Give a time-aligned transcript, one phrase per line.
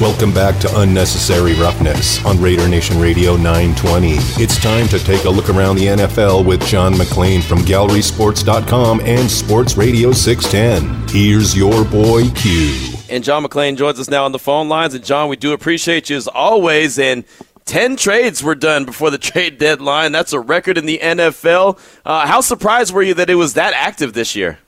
[0.00, 4.12] Welcome back to Unnecessary Roughness on Raider Nation Radio 920.
[4.42, 9.30] It's time to take a look around the NFL with John McClain from GallerySports.com and
[9.30, 11.08] Sports Radio 610.
[11.08, 12.94] Here's your boy Q.
[13.10, 14.94] And John McClain joins us now on the phone lines.
[14.94, 16.98] And John, we do appreciate you as always.
[16.98, 17.26] And
[17.66, 20.12] 10 trades were done before the trade deadline.
[20.12, 21.78] That's a record in the NFL.
[22.06, 24.60] Uh, how surprised were you that it was that active this year?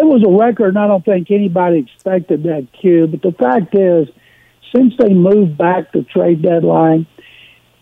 [0.00, 3.06] It was a record, and I don't think anybody expected that, Q.
[3.06, 4.08] But the fact is,
[4.74, 7.06] since they moved back the trade deadline,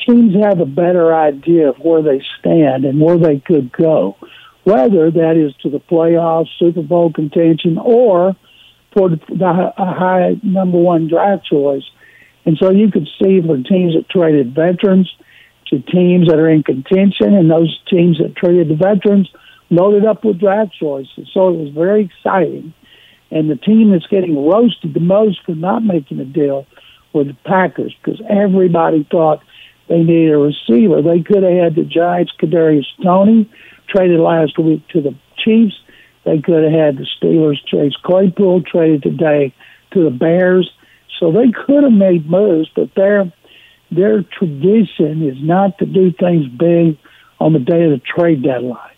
[0.06, 4.16] teams have a better idea of where they stand and where they could go,
[4.64, 8.36] whether that is to the playoffs, Super Bowl contention, or
[8.92, 11.84] for the, a high number one draft choice.
[12.44, 15.10] And so you could see for teams that traded veterans
[15.68, 19.30] to teams that are in contention, and those teams that traded the veterans
[19.72, 21.28] loaded up with draft choices.
[21.32, 22.74] So it was very exciting.
[23.30, 26.66] And the team that's getting roasted the most for not making a deal
[27.12, 29.42] were the Packers because everybody thought
[29.88, 31.00] they needed a receiver.
[31.00, 33.50] They could have had the Giants, Kadarius Toney,
[33.88, 35.74] traded last week to the Chiefs.
[36.24, 39.54] They could have had the Steelers, Chase Claypool, traded today
[39.92, 40.70] to the Bears.
[41.18, 43.32] So they could have made moves, but their
[43.90, 46.98] their tradition is not to do things big
[47.38, 48.91] on the day of the trade deadline.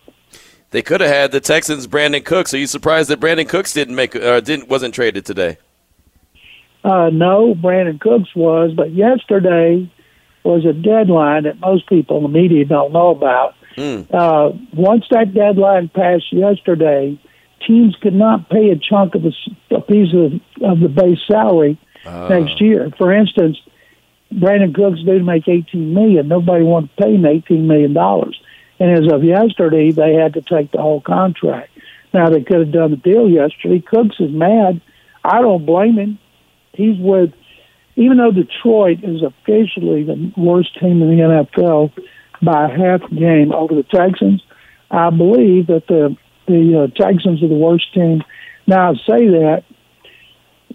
[0.75, 2.53] They could have had the Texans Brandin Cooks.
[2.53, 5.57] Are you surprised that Brandin Cooks didn't make uh, didn't wasn't traded today?
[6.83, 9.89] Uh, no, Brandin Cooks was, but yesterday
[10.43, 13.55] was a deadline that most people in the media don't know about.
[13.77, 14.13] Mm.
[14.13, 17.21] Uh, once that deadline passed yesterday,
[17.65, 20.33] teams could not pay a chunk of a, a piece of,
[20.69, 22.27] of the base salary oh.
[22.27, 22.91] next year.
[22.99, 23.59] For instance,
[24.33, 26.27] Brandin Cooks didn't make eighteen million.
[26.27, 28.37] Nobody wanted to pay him eighteen million dollars.
[28.79, 31.71] And as of yesterday, they had to take the whole contract.
[32.13, 33.81] Now they could have done the deal yesterday.
[33.81, 34.81] Cooks is mad.
[35.25, 36.19] I don't blame him.
[36.73, 37.33] He's with,
[37.97, 41.93] even though Detroit is officially the worst team in the NFL
[42.43, 44.43] by a half game over the Texans,
[44.91, 48.23] I believe that the the uh, Texans are the worst team.
[48.67, 49.65] Now I say that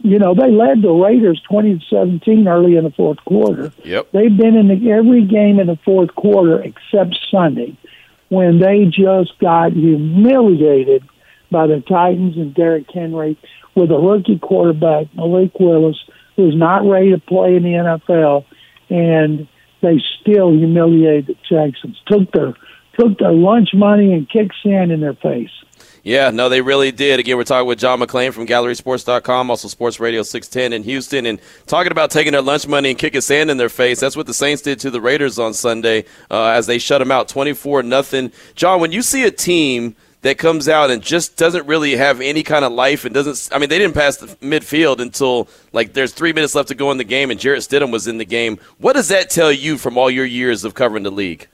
[0.01, 3.73] you know, they led the Raiders 20 to 17 early in the fourth quarter.
[3.83, 4.11] Yep.
[4.11, 7.77] They've been in the, every game in the fourth quarter except Sunday
[8.29, 11.03] when they just got humiliated
[11.51, 13.37] by the Titans and Derrick Henry
[13.75, 15.97] with a rookie quarterback, Malik Willis,
[16.35, 18.45] who's not ready to play in the NFL,
[18.89, 19.47] and
[19.81, 21.97] they still humiliated the Texans.
[22.07, 22.53] Took their
[22.99, 25.51] took their lunch money and kicked sand in their face.
[26.03, 27.19] Yeah, no, they really did.
[27.19, 31.39] Again, we're talking with John McClain from GallerySports.com, also Sports Radio 610 in Houston, and
[31.67, 33.99] talking about taking their lunch money and kicking sand in their face.
[33.99, 37.11] That's what the Saints did to the Raiders on Sunday uh, as they shut them
[37.11, 38.31] out 24 nothing.
[38.55, 42.43] John, when you see a team that comes out and just doesn't really have any
[42.43, 46.13] kind of life and doesn't, I mean, they didn't pass the midfield until like there's
[46.13, 48.57] three minutes left to go in the game and Jarrett Stidham was in the game.
[48.77, 51.47] What does that tell you from all your years of covering the league?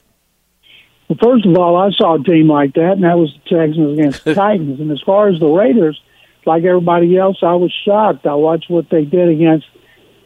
[1.08, 4.00] Well, first of all, I saw a team like that, and that was the Texans
[4.00, 4.80] against the Titans.
[4.80, 6.00] And as far as the Raiders,
[6.46, 8.26] like everybody else, I was shocked.
[8.26, 9.68] I watched what they did against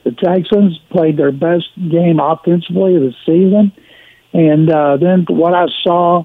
[0.03, 3.71] the Texans, played their best game offensively of the season,
[4.33, 6.23] and uh, then what I saw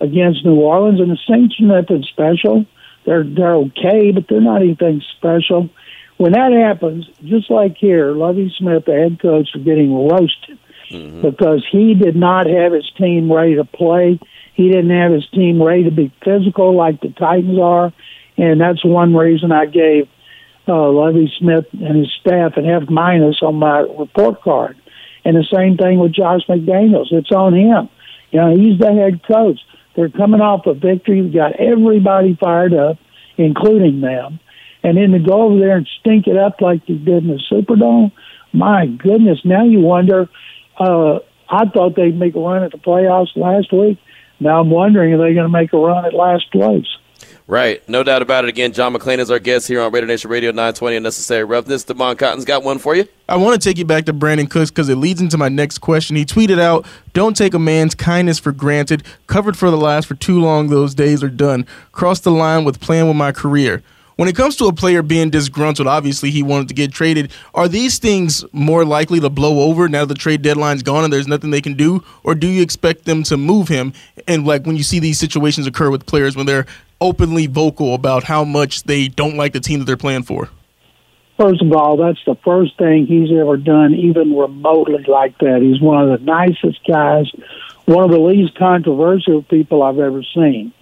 [0.00, 2.66] against New Orleans and the Saints are nothing special.
[3.04, 5.70] They're they're okay, but they're not anything special.
[6.18, 10.58] When that happens, just like here, Lovie Smith, the head coach, is getting roasted
[10.90, 11.22] mm-hmm.
[11.22, 14.18] because he did not have his team ready to play.
[14.54, 17.92] He didn't have his team ready to be physical like the Titans are,
[18.36, 20.08] and that's one reason I gave
[20.68, 24.76] uh, Lovie Smith and his staff an F minus on my report card.
[25.24, 27.12] And the same thing with Josh McDaniels.
[27.12, 27.88] It's on him.
[28.30, 29.60] You know, he's the head coach.
[29.94, 31.22] They're coming off a victory.
[31.22, 32.98] We got everybody fired up,
[33.36, 34.40] including them.
[34.82, 37.40] And then to go over there and stink it up like they did in the
[37.50, 38.10] Superdome,
[38.52, 40.28] my goodness, now you wonder
[40.78, 41.18] uh,
[41.48, 43.98] I thought they'd make a run at the playoffs last week.
[44.40, 46.86] Now I'm wondering, are they going to make a run at last place?
[47.48, 48.48] Right, no doubt about it.
[48.48, 51.84] Again, John McClain is our guest here on Raider Nation Radio 920 Unnecessary Roughness.
[51.84, 53.06] Demond Cotton's got one for you.
[53.28, 55.78] I want to take you back to Brandin Cooks because it leads into my next
[55.78, 56.16] question.
[56.16, 59.02] He tweeted out, Don't take a man's kindness for granted.
[59.26, 61.66] Covered for the last for too long, those days are done.
[61.90, 63.82] Cross the line with playing with my career.
[64.16, 67.32] When it comes to a player being disgruntled, obviously he wanted to get traded.
[67.54, 71.28] Are these things more likely to blow over now the trade deadline's gone and there's
[71.28, 73.94] nothing they can do, or do you expect them to move him?
[74.28, 76.66] And like when you see these situations occur with players when they're
[77.00, 80.48] openly vocal about how much they don't like the team that they're playing for.
[81.38, 85.60] First of all, that's the first thing he's ever done, even remotely like that.
[85.62, 87.24] He's one of the nicest guys,
[87.86, 90.72] one of the least controversial people I've ever seen.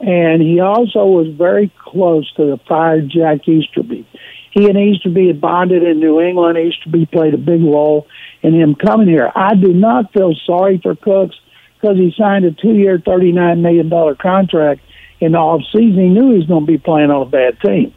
[0.00, 4.06] And he also was very close to the fired Jack Easterby.
[4.52, 6.56] He and Easterby had bonded in New England.
[6.56, 8.06] Easterby played a big role
[8.42, 9.30] in him coming here.
[9.34, 11.36] I do not feel sorry for Cooks
[11.74, 14.80] because he signed a two-year, $39 million contract
[15.20, 15.98] in the off season.
[15.98, 17.94] He knew he was going to be playing on a bad team.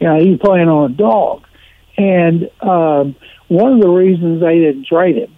[0.00, 1.44] You know, he's playing on a dog.
[1.96, 3.14] And um,
[3.48, 5.34] one of the reasons they didn't trade him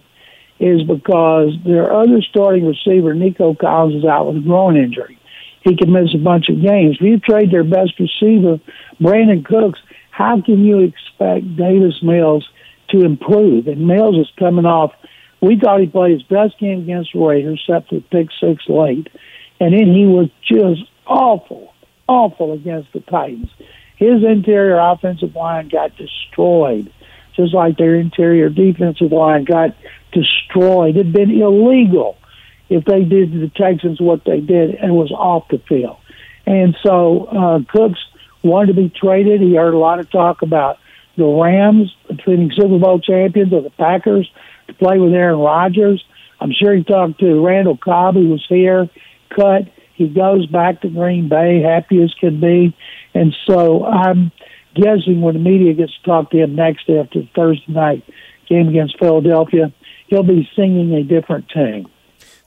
[0.59, 5.19] is because their other starting receiver, Nico Collins, is out with a groin injury.
[5.65, 6.97] He could miss a bunch of games.
[6.97, 8.59] If you trade their best receiver,
[9.01, 9.79] Brandin Cooks,
[10.11, 12.47] how can you expect Davis Mills
[12.89, 13.67] to improve?
[13.67, 14.93] And Mills is coming off.
[15.41, 19.09] We thought he played his best game against the Raiders, except for pick six late,
[19.59, 21.73] and then he was just awful,
[22.07, 23.49] awful against the Titans.
[23.97, 26.91] His interior offensive line got destroyed,
[27.35, 29.75] just like their interior defensive line got
[30.11, 30.95] destroyed.
[30.95, 32.17] It'd been illegal
[32.69, 35.97] if they did to the Texans what they did and was off the field.
[36.45, 37.99] And so uh, Cooks
[38.43, 39.41] wanted to be traded.
[39.41, 40.77] He heard a lot of talk about
[41.17, 44.29] the Rams, defending Super Bowl champions, or the Packers
[44.67, 46.03] to play with Aaron Rodgers.
[46.39, 48.89] I'm sure he talked to Randall Cobb, who was here,
[49.29, 49.63] cut.
[49.93, 52.75] He goes back to Green Bay, happy as can be.
[53.13, 54.31] And so I'm
[54.75, 58.03] guessing when the media gets to talk to him next after Thursday night
[58.47, 59.73] game against Philadelphia,
[60.07, 61.87] he'll be singing a different tune.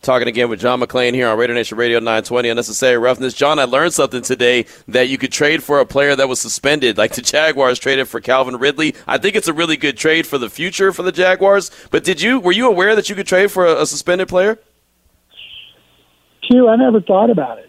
[0.00, 3.34] Talking again with John McClain here on Raider Nation Radio 920 Unnecessary Roughness.
[3.34, 6.96] John, I learned something today that you could trade for a player that was suspended,
[6.96, 8.94] like the Jaguars traded for Calvin Ridley.
[9.08, 11.72] I think it's a really good trade for the future for the Jaguars.
[11.90, 14.58] But did you were you aware that you could trade for a, a suspended player?
[16.48, 17.68] Q, I never thought about it.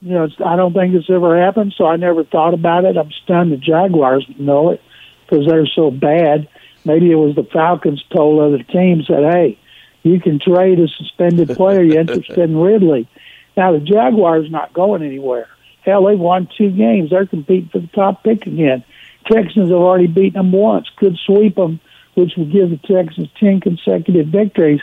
[0.00, 2.96] You know, I don't think it's ever happened, so I never thought about it.
[2.96, 4.80] I'm stunned the Jaguars know it
[5.26, 6.48] because they're so bad.
[6.86, 9.58] Maybe it was the Falcons told other teams that, hey,
[10.06, 11.82] you can trade a suspended player.
[11.82, 13.08] You interested in Ridley?
[13.56, 15.48] Now the Jaguars not going anywhere.
[15.82, 17.10] Hell, they've won two games.
[17.10, 18.84] They're competing for the top pick again.
[19.30, 20.88] Texans have already beaten them once.
[20.96, 21.80] Could sweep them,
[22.14, 24.80] which would give the Texans ten consecutive victories.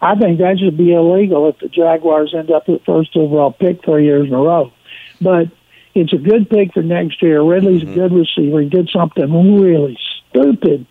[0.00, 3.84] I think that should be illegal if the Jaguars end up with first overall pick
[3.84, 4.72] three years in a row.
[5.20, 5.48] But
[5.94, 7.42] it's a good pick for next year.
[7.42, 7.92] Ridley's mm-hmm.
[7.92, 8.60] a good receiver.
[8.60, 9.98] He did something really
[10.30, 10.86] stupid.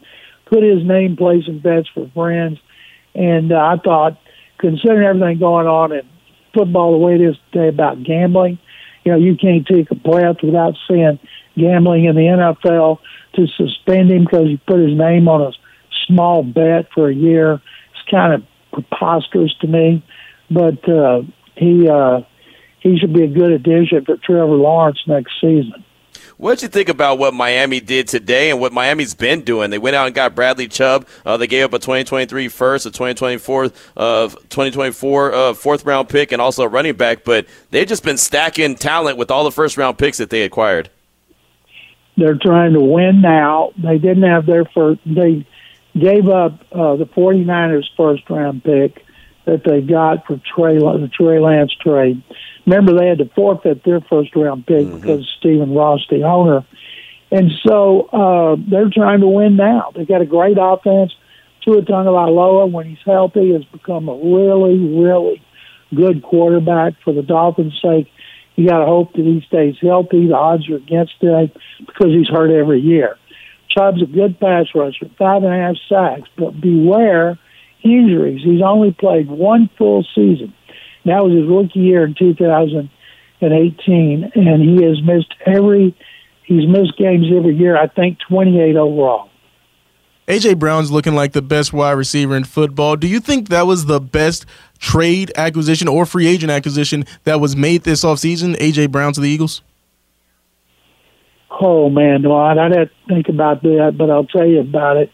[0.46, 2.60] Put his name, place, and bets for friends
[3.14, 4.18] and uh, I thought,
[4.58, 6.02] considering everything going on in
[6.54, 8.60] football the way it is today about gambling,
[9.04, 11.20] you know, you can't take a breath without seeing
[11.58, 13.00] gambling in the NFL
[13.36, 15.52] to suspend him because he put his name on a
[16.08, 17.54] small bet for a year.
[17.54, 20.04] It's kind of preposterous to me,
[20.50, 21.22] but uh,
[21.56, 22.22] he uh,
[22.80, 25.81] he should be a good addition for Trevor Lawrence next season.
[26.42, 29.70] What did you think about what Miami did today and what Miami's been doing?
[29.70, 31.06] They went out and got Bradley Chubb.
[31.24, 33.66] Uh, they gave up a 2023 first, a 2024,
[33.96, 37.24] uh, 2024 uh, fourth round pick, and also a running back.
[37.24, 40.90] But they've just been stacking talent with all the first round picks that they acquired.
[42.18, 43.70] They're trying to win now.
[43.78, 45.00] They didn't have their first.
[45.06, 45.46] They
[45.94, 49.06] gave up uh, the 49ers first round pick
[49.46, 52.24] that they got for Trey the Trey Lance trade.
[52.66, 55.00] Remember, they had to forfeit their first round pick mm-hmm.
[55.00, 56.66] because Stephen Ross, the owner,
[57.32, 59.92] and so uh, they're trying to win now.
[59.96, 61.14] They got a great offense.
[61.64, 65.42] Tua Tagovailoa, when he's healthy, has become a really, really
[65.94, 68.08] good quarterback for the Dolphins' sake.
[68.56, 70.28] You got to hope that he stays healthy.
[70.28, 73.18] The odds are against him because he's hurt every year.
[73.70, 77.40] Chubb's a good pass rusher, five and a half sacks, but beware
[77.84, 78.42] injuries.
[78.44, 80.54] He's only played one full season.
[81.06, 85.96] That was his rookie year in 2018, and he has missed every.
[86.44, 87.78] He's missed games every year.
[87.78, 89.30] I think 28 overall.
[90.28, 92.96] AJ Brown's looking like the best wide receiver in football.
[92.96, 94.46] Do you think that was the best
[94.80, 98.56] trade acquisition or free agent acquisition that was made this offseason?
[98.58, 99.62] AJ Brown to the Eagles?
[101.50, 105.12] Oh man, no, I'd have to think about that, but I'll tell you about it.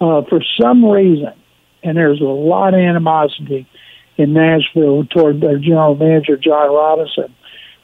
[0.00, 1.32] Uh, for some reason,
[1.82, 3.68] and there's a lot of animosity
[4.16, 7.34] in Nashville toward their general manager Jon Robinson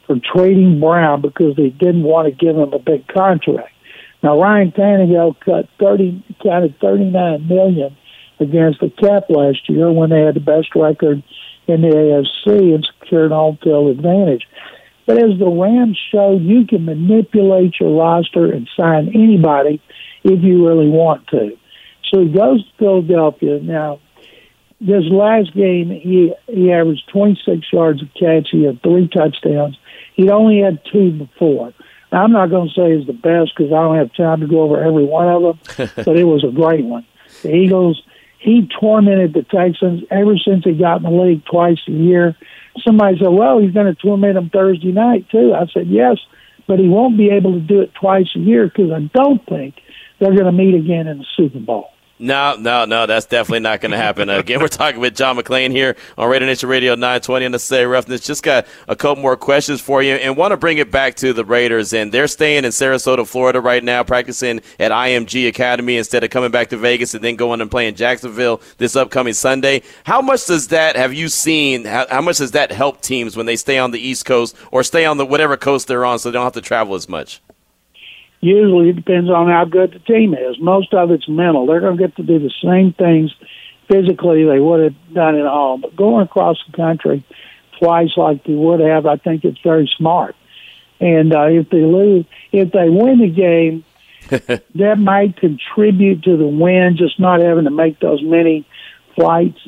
[0.07, 3.73] for trading Brown because they didn't want to give him a big contract.
[4.23, 7.97] Now Ryan Tannehill cut thirty counted thirty nine million
[8.39, 11.23] against the cap last year when they had the best record
[11.67, 14.47] in the AFC and secured home field advantage.
[15.07, 19.81] But as the Rams showed, you can manipulate your roster and sign anybody
[20.25, 21.57] if you really want to.
[22.13, 23.61] So he goes to Philadelphia.
[23.61, 24.01] Now,
[24.81, 28.49] this last game, he he averaged 26 yards of catch.
[28.51, 29.77] He had three touchdowns.
[30.15, 31.73] He'd only had two before.
[32.13, 34.47] Now, I'm not going to say he's the best because I don't have time to
[34.47, 37.07] go over every one of them, but it was a great one.
[37.43, 38.03] The Eagles,
[38.39, 42.37] he tormented the Texans ever since he got in the league twice a year.
[42.87, 45.55] Somebody said, well, he's going to torment them Thursday night, too.
[45.55, 46.19] I said, yes,
[46.67, 49.75] but he won't be able to do it twice a year because I don't think
[50.21, 51.91] they're going to meet again in the Super Bowl.
[52.19, 54.31] No, no, no, that's definitely not going to happen.
[54.31, 58.23] Uh, again, we're talking with John McClain here on Raider Nation Radio 920 Unnecessary Roughness.
[58.23, 61.35] Just got a couple more questions for you and want to bring it back to
[61.35, 61.93] the Raiders.
[61.93, 66.51] And they're staying in Sarasota, Florida right now, practicing at IMG Academy instead of coming
[66.51, 69.83] back to Vegas and then going and playing Jacksonville this upcoming Sunday.
[70.05, 73.45] How much does that, have you seen, how, how much does that help teams when
[73.45, 76.31] they stay on the East Coast or stay on the whatever coast they're on so
[76.31, 77.43] they don't have to travel as much?
[78.47, 80.57] Usually it depends on how good the team is.
[80.61, 81.67] Most of it's mental.
[81.67, 83.35] They're going to get to do the same things
[83.89, 85.81] physically they would have done at home.
[85.81, 87.25] But going across the country
[87.81, 90.37] twice like they would have, I think it's very smart.
[91.01, 93.85] And uh, if they lose, if they win the game,
[94.77, 98.67] that might contribute to the win, just not having to make those many
[99.17, 99.59] flights.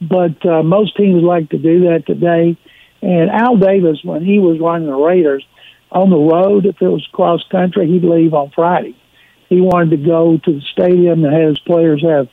[0.00, 2.58] But uh, most teams like to do that today.
[3.02, 5.44] And Al Davis, when he was running the Raiders,
[5.92, 8.96] on the road, if it was cross country, he'd leave on Friday.
[9.48, 12.28] He wanted to go to the stadium and have his players have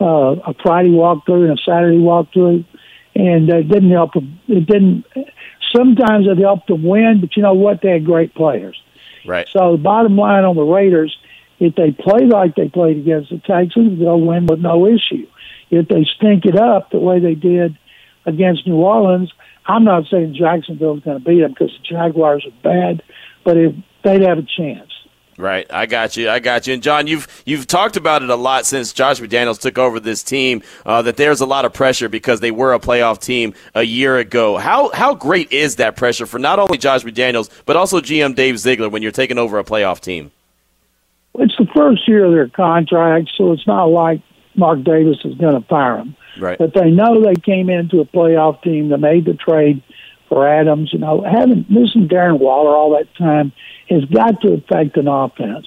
[0.00, 2.64] uh, a Friday walkthrough and a Saturday walkthrough,
[3.14, 4.40] and uh, it didn't help them.
[4.48, 5.04] It didn't.
[5.74, 7.80] Sometimes it helped them win, but you know what?
[7.82, 8.80] They had great players.
[9.26, 9.48] Right.
[9.48, 11.16] So the bottom line on the Raiders,
[11.60, 15.26] if they play like they played against the Texans, they'll win with no issue.
[15.70, 17.78] If they stink it up the way they did
[18.26, 19.32] against New Orleans,
[19.66, 23.02] I'm not saying Jacksonville's going to beat them because the Jaguars are bad,
[23.44, 24.90] but if they'd have a chance.
[25.38, 26.28] Right, I got you.
[26.28, 26.74] I got you.
[26.74, 30.22] And John, you've you've talked about it a lot since Josh McDaniels took over this
[30.22, 30.62] team.
[30.84, 34.18] Uh, that there's a lot of pressure because they were a playoff team a year
[34.18, 34.58] ago.
[34.58, 38.58] How how great is that pressure for not only Josh McDaniels but also GM Dave
[38.58, 40.30] Ziegler when you're taking over a playoff team?
[41.34, 44.20] It's the first year of their contract, so it's not like
[44.54, 46.14] Mark Davis is going to fire them.
[46.38, 46.58] Right.
[46.58, 49.82] But they know they came into a playoff team that made the trade
[50.28, 50.92] for Adams.
[50.92, 53.52] You know, having missing Darren Waller all that time
[53.88, 55.66] has got to affect an offense.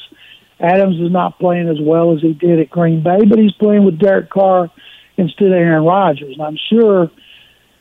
[0.59, 3.83] Adams is not playing as well as he did at Green Bay, but he's playing
[3.83, 4.71] with Derek Carr
[5.17, 6.33] instead of Aaron Rodgers.
[6.33, 7.11] And I'm sure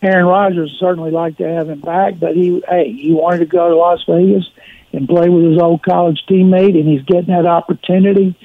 [0.03, 3.69] Aaron Rodgers certainly like to have him back, but he hey, he wanted to go
[3.69, 4.45] to Las Vegas
[4.93, 8.37] and play with his old college teammate, and he's getting that opportunity.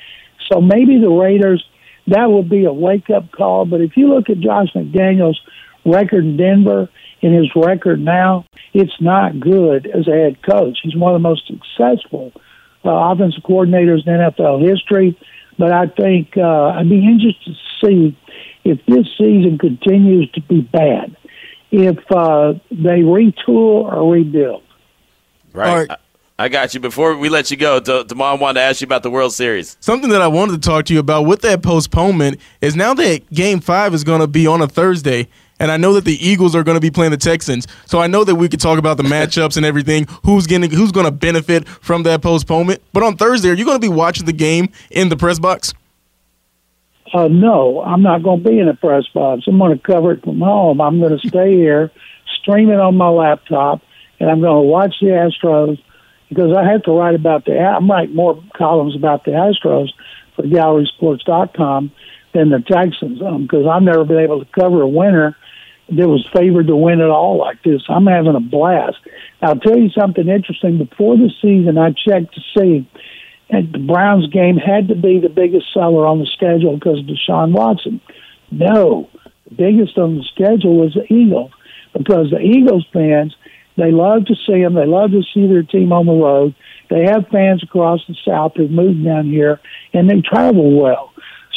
[0.52, 1.64] So maybe the Raiders
[2.10, 3.66] that would be a wake up call.
[3.66, 5.38] But if you look at Josh McDaniels'
[5.86, 6.90] record in Denver
[7.22, 10.80] and his record now, it's not good as a head coach.
[10.84, 12.32] He's one of the most successful
[12.86, 15.18] uh, offensive coordinators in NFL history.
[15.58, 18.18] But I think uh, I'd be interested to see
[18.64, 21.18] if this season continues to be bad,
[21.72, 24.64] if uh, they retool or rebuild.
[25.54, 25.90] Right.
[26.40, 26.80] I got you.
[26.80, 29.76] Before we let you go, Damon wanted to ask you about the World Series.
[29.82, 33.30] Something that I wanted to talk to you about with that postponement is now that
[33.34, 35.28] Game Five is going to be on a Thursday,
[35.60, 37.68] and I know that the Eagles are going to be playing the Texans.
[37.88, 40.08] So I know that we could talk about the matchups and everything.
[40.24, 42.82] Who's getting who's going to benefit from that postponement?
[42.94, 45.74] But on Thursday, are you going to be watching the game in the press box?
[47.14, 49.44] Uh, no, I'm not going to be in the press box.
[49.46, 50.80] I'm going to cover it from home.
[50.80, 51.92] I'm going to stay here,
[52.42, 53.82] stream it on my laptop,
[54.22, 55.84] and I'm going to watch the Astros
[56.30, 57.58] because I have to write about the.
[57.60, 59.90] I'm writing more columns about the Astros
[60.36, 61.92] for GallerySports.com
[62.34, 65.36] than the Texans because um, I've never been able to cover a winner
[65.90, 67.82] that was favored to win it all like this.
[67.90, 68.98] I'm having a blast.
[69.42, 70.78] I'll tell you something interesting.
[70.78, 72.88] Before the season, I checked to see,
[73.50, 77.06] and the Browns game had to be the biggest seller on the schedule because of
[77.06, 78.02] Deshaun Watson.
[78.52, 79.10] No,
[79.48, 81.52] the biggest on the schedule was the Eagles
[81.94, 83.36] because the Eagles fans
[83.80, 84.74] they love to see them.
[84.74, 86.56] They love to see their team on the road.
[86.90, 89.60] They have fans across the South who've moved down here,
[89.94, 91.14] and they travel well.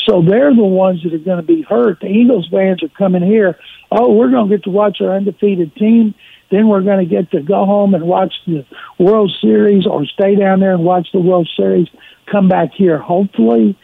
[0.08, 2.00] So they're the ones that are going to be hurt.
[2.00, 3.58] The Eagles fans are coming here.
[3.90, 6.14] Oh, we're going to get to watch our undefeated team.
[6.50, 8.66] Then we're going to get to go home and watch the
[8.98, 11.88] World Series or stay down there and watch the World Series.
[12.30, 13.78] Come back here, hopefully.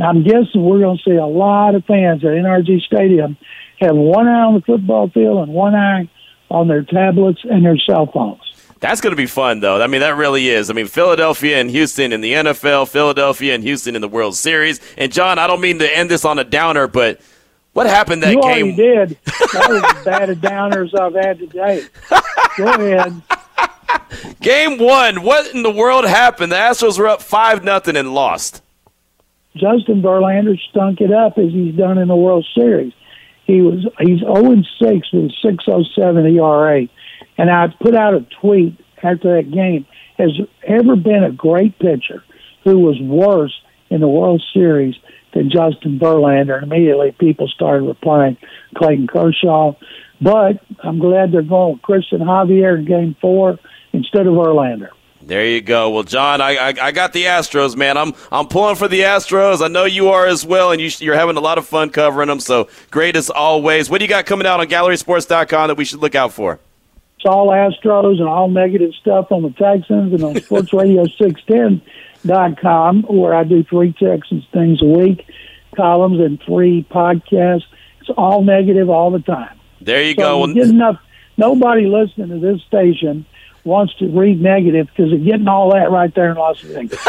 [0.00, 3.36] I'm guessing we're going to see a lot of fans at NRG Stadium
[3.80, 6.08] have one eye on the football field and one eye
[6.50, 8.40] on their tablets and their cell phones.
[8.80, 9.82] That's going to be fun, though.
[9.82, 10.70] I mean, that really is.
[10.70, 14.80] I mean, Philadelphia and Houston in the NFL, Philadelphia and Houston in the World Series.
[14.96, 17.20] And John, I don't mean to end this on a downer, but
[17.72, 18.66] what happened that you game?
[18.66, 19.18] You did.
[19.52, 21.86] That was as bad a downers I've had today.
[22.56, 23.22] Go ahead.
[24.40, 25.22] Game one.
[25.22, 26.52] What in the world happened?
[26.52, 28.62] The Astros were up five nothing and lost.
[29.54, 32.92] Justin Verlander stunk it up as he's done in the World Series.
[33.48, 36.86] He was he's 0 6 with 607 ERA.
[37.38, 39.86] And I put out a tweet after that game.
[40.18, 40.32] Has
[40.66, 42.22] ever been a great pitcher
[42.64, 44.96] who was worse in the World Series
[45.32, 46.62] than Justin Verlander?
[46.62, 48.36] And immediately people started replying
[48.76, 49.72] Clayton Kershaw.
[50.20, 53.58] But I'm glad they're going with Cristian Javier in game four
[53.94, 54.90] instead of Verlander.
[55.28, 55.90] There you go.
[55.90, 57.98] Well, John, I, I, I got the Astros, man.
[57.98, 59.62] I'm I'm pulling for the Astros.
[59.62, 62.28] I know you are as well, and you, you're having a lot of fun covering
[62.28, 62.40] them.
[62.40, 63.90] So great as always.
[63.90, 66.58] What do you got coming out on GallerySports.com that we should look out for?
[67.16, 70.34] It's all Astros and all negative stuff on the Texans and on
[72.22, 75.26] SportsRadio610.com, where I do three Texans things a week,
[75.76, 77.64] columns and three podcasts.
[78.00, 79.58] It's all negative all the time.
[79.82, 80.32] There you So go.
[80.32, 81.00] you Well, get enough.
[81.36, 83.26] Nobody listening to this station
[83.68, 86.98] wants to read negative because they're getting all that right there in Las Vegas.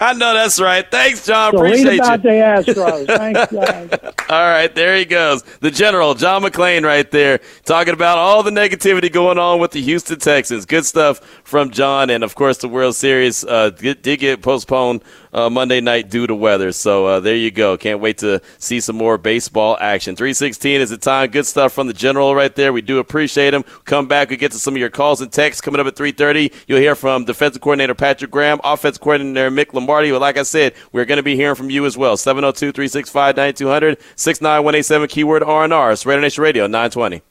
[0.00, 0.88] I know that's right.
[0.88, 1.52] Thanks, John.
[1.52, 2.30] So Appreciate read you.
[2.30, 3.06] the Astros.
[3.16, 4.14] Thanks, guys.
[4.28, 5.42] All right, there he goes.
[5.60, 9.80] The general, John McClain, right there, talking about all the negativity going on with the
[9.80, 10.66] Houston Texans.
[10.66, 12.10] Good stuff from John.
[12.10, 15.02] And, of course, the World Series uh, did get postponed
[15.36, 16.72] uh, Monday night due to weather.
[16.72, 17.76] So uh, there you go.
[17.76, 20.16] Can't wait to see some more baseball action.
[20.16, 21.30] 316 is the time.
[21.30, 22.72] Good stuff from the general right there.
[22.72, 23.62] We do appreciate him.
[23.84, 24.30] Come back.
[24.30, 26.50] We get to some of your calls and texts coming up at 330.
[26.66, 30.10] You'll hear from defensive coordinator Patrick Graham, offensive coordinator Mick Lombardi.
[30.10, 32.16] But like I said, we're going to be hearing from you as well.
[32.16, 35.92] 702-365-9200, 69187, keyword R&R.
[35.92, 37.22] It's Raider Nation Radio, 920.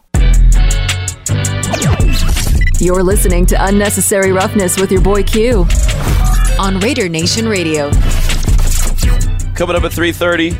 [2.79, 5.65] You're listening to Unnecessary Roughness with your boy Q
[6.59, 7.91] on Raider Nation Radio.
[9.55, 10.57] Coming up at 3:30,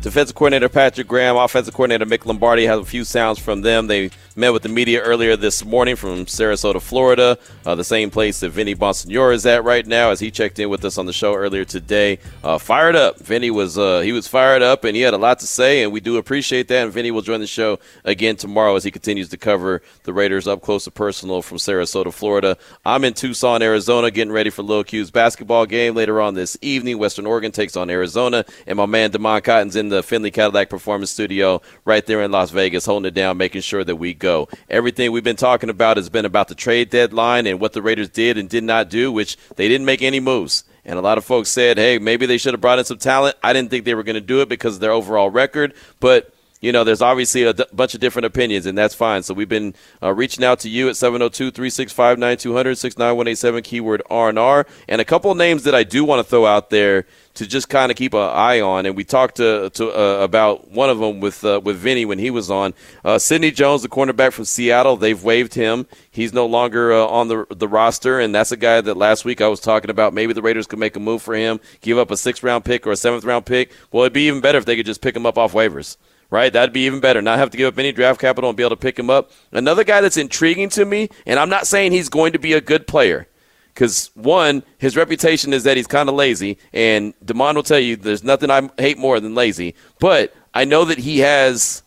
[0.00, 3.86] defensive coordinator Patrick Graham, offensive coordinator Mick Lombardi have a few sounds from them.
[3.86, 8.40] They met with the media earlier this morning from Sarasota, Florida, uh, the same place
[8.40, 11.12] that Vinny Bonsignore is at right now, as he checked in with us on the
[11.12, 12.18] show earlier today.
[12.42, 15.40] Uh, fired up, Vinny was uh, he was fired up, and he had a lot
[15.40, 16.84] to say, and we do appreciate that.
[16.84, 20.48] And Vinny will join the show again tomorrow as he continues to cover the Raiders
[20.48, 22.56] up close and personal from Sarasota, Florida.
[22.86, 26.96] I'm in Tucson, Arizona, getting ready for Lil Q's basketball game later on this evening.
[26.96, 31.10] Western Oregon takes on Arizona, and my man Demond Cotton's in the Findlay Cadillac Performance
[31.10, 34.29] Studio right there in Las Vegas, holding it down, making sure that we go.
[34.68, 38.08] Everything we've been talking about has been about the trade deadline and what the Raiders
[38.08, 40.64] did and did not do, which they didn't make any moves.
[40.84, 43.36] And a lot of folks said, hey, maybe they should have brought in some talent.
[43.42, 46.34] I didn't think they were going to do it because of their overall record, but
[46.60, 49.22] you know, there's obviously a d- bunch of different opinions, and that's fine.
[49.22, 54.66] So we've been uh, reaching out to you at 702-365-9200, 69187, keyword R&R.
[54.88, 57.90] And a couple names that I do want to throw out there to just kind
[57.90, 58.84] of keep an eye on.
[58.84, 62.18] And we talked to, to uh, about one of them with uh, with Vinny when
[62.18, 62.74] he was on.
[63.04, 65.86] Uh, Sidney Jones, the cornerback from Seattle, they've waived him.
[66.10, 69.40] He's no longer uh, on the the roster, and that's a guy that last week
[69.40, 70.12] I was talking about.
[70.12, 72.86] Maybe the Raiders could make a move for him, give up a sixth round pick
[72.86, 73.72] or a seventh round pick.
[73.92, 75.96] Well, it'd be even better if they could just pick him up off waivers
[76.30, 76.52] right?
[76.52, 77.20] That'd be even better.
[77.20, 79.30] Not have to give up any draft capital and be able to pick him up.
[79.52, 82.60] Another guy that's intriguing to me, and I'm not saying he's going to be a
[82.60, 83.26] good player,
[83.74, 87.96] because one, his reputation is that he's kind of lazy, and Demond will tell you
[87.96, 89.74] there's nothing I hate more than lazy.
[89.98, 91.82] But I know that he has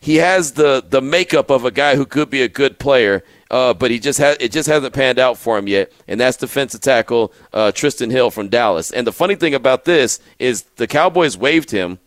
[0.00, 3.22] he has the the makeup of a guy who could be a good player.
[3.50, 6.36] Uh, but he just has it just hasn't panned out for him yet, and that's
[6.36, 8.92] defensive tackle uh, Trysten Hill from Dallas.
[8.92, 11.98] And the funny thing about this is the Cowboys waived him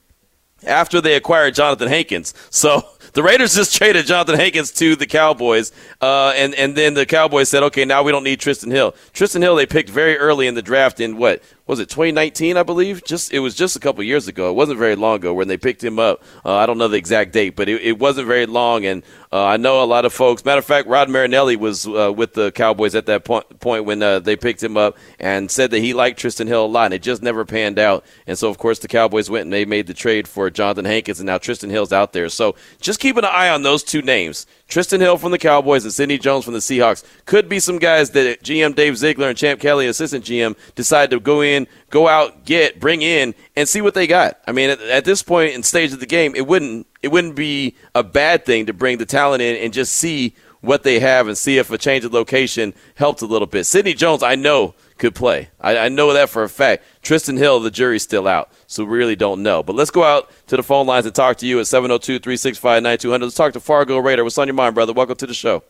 [0.65, 2.33] after they acquired Johnathan Hankins.
[2.49, 5.71] So the Raiders just traded Johnathan Hankins to the Cowboys,
[6.01, 8.93] uh, and and then the Cowboys said, okay, now we don't need Trysten Hill.
[9.13, 12.63] Trysten Hill they picked very early in the draft in what was it 2019 I
[12.63, 13.03] believe?
[13.03, 14.49] Just it was just a couple years ago.
[14.49, 16.21] It wasn't very long ago when they picked him up.
[16.43, 18.85] Uh, I don't know the exact date, but it, it wasn't very long.
[18.85, 20.43] And uh, I know a lot of folks.
[20.43, 24.03] Matter of fact, Rod Marinelli was uh, with the Cowboys at that point point when
[24.03, 26.93] uh, they picked him up and said that he liked Trysten Hill a lot, and
[26.93, 28.05] it just never panned out.
[28.27, 31.19] And so of course the Cowboys went and they made the trade for Johnathan Hankins,
[31.19, 32.27] and now Trysten Hill's out there.
[32.29, 34.45] So just keeping an eye on those two names.
[34.73, 38.09] Trysten Hill from the Cowboys and Sidney Jones from the Seahawks could be some guys
[38.09, 42.43] that GM Dave Ziegler and Champ Kelly, assistant GM, decide to go in, go out,
[42.43, 44.39] get, bring in, and see what they got.
[44.47, 47.35] I mean, at, at this point in stage of the game, it wouldn't it wouldn't
[47.35, 51.27] be a bad thing to bring the talent in and just see what they have
[51.27, 53.65] and see if a change of location helped a little bit.
[53.65, 55.49] Sidney Jones, I know could play.
[55.59, 56.83] I, I know that for a fact.
[57.01, 59.63] Trysten Hill, the jury's still out, so we really don't know.
[59.63, 62.83] But let's go out to the phone lines and talk to you at 702 365
[62.83, 63.25] 9200.
[63.25, 64.23] Let's talk to Fargo Raider.
[64.23, 64.93] What's on your mind, brother?
[64.93, 65.63] Welcome to the show.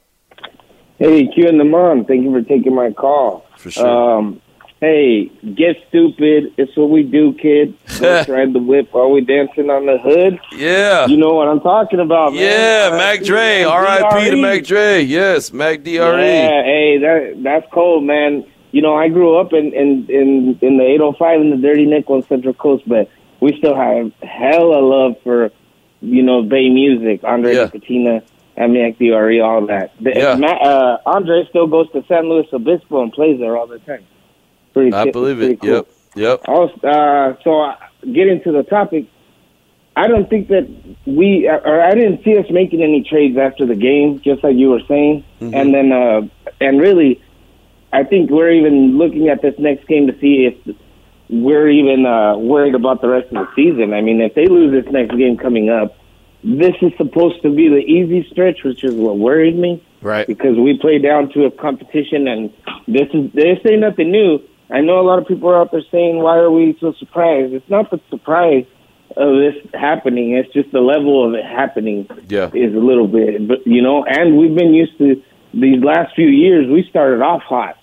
[1.00, 3.46] Hey, Q and the mom, thank you for taking my call.
[3.58, 3.88] For sure.
[4.18, 4.42] Um,
[4.80, 6.54] hey, get stupid.
[6.58, 7.76] It's what we do, kid.
[8.30, 10.40] Ride the whip while we dancing on the hood.
[10.56, 11.08] Yeah.
[11.08, 12.42] You know what I'm talking about, man.
[12.42, 13.64] yeah, Mac Dre.
[13.64, 14.30] R.I.P.
[14.30, 15.02] to Mac Dre.
[15.02, 16.22] Yes, Mac D.R.E.
[16.22, 18.46] Yeah, hey, that that's cold, man.
[18.74, 22.16] You know, I grew up in in in, in the 805 and the Dirty Nickel
[22.16, 23.08] on Central Coast, but
[23.40, 25.52] we still have hella love for
[26.02, 27.68] you know Bay music, Andre Yeah.
[27.68, 28.24] Patina,
[28.58, 29.92] Mac DRE, all that.
[30.00, 30.36] Yeah.
[30.36, 34.04] Ma- uh, Andre still goes to San Luis Obispo and plays there all the time.
[34.74, 35.62] Pretty, I believe pretty it.
[35.62, 35.70] cool.
[35.70, 35.88] Yep.
[36.16, 36.42] Yep.
[36.48, 39.06] Also, uh, so uh, getting to the topic,
[39.96, 40.68] I don't think that
[41.06, 44.70] we, or I didn't see us making any trades after the game, just like you
[44.72, 45.24] were saying.
[45.42, 45.54] Mm-hmm.
[45.54, 46.22] And then, uh,
[46.60, 47.22] and really,
[47.94, 50.76] I think we're even looking at this next game to see if
[51.30, 53.94] we're even uh, worried about the rest of the season.
[53.94, 55.96] I mean, if they lose this next game coming up,
[56.44, 59.82] this is supposed to be the easy stretch, which is what worried me.
[60.02, 60.28] Right.
[60.28, 62.54] Because we play down to a competition, and
[62.88, 64.42] this is this ain't nothing new.
[64.70, 67.54] I know a lot of people are out there saying, "Why are we so surprised?"
[67.54, 68.66] It's not the surprise
[69.16, 72.08] of this happening; it's just the level of it happening.
[72.28, 72.50] Yeah.
[72.54, 75.22] is a little bit, but you know, and we've been used to
[75.54, 76.68] these last few years.
[76.68, 77.78] We started off hot,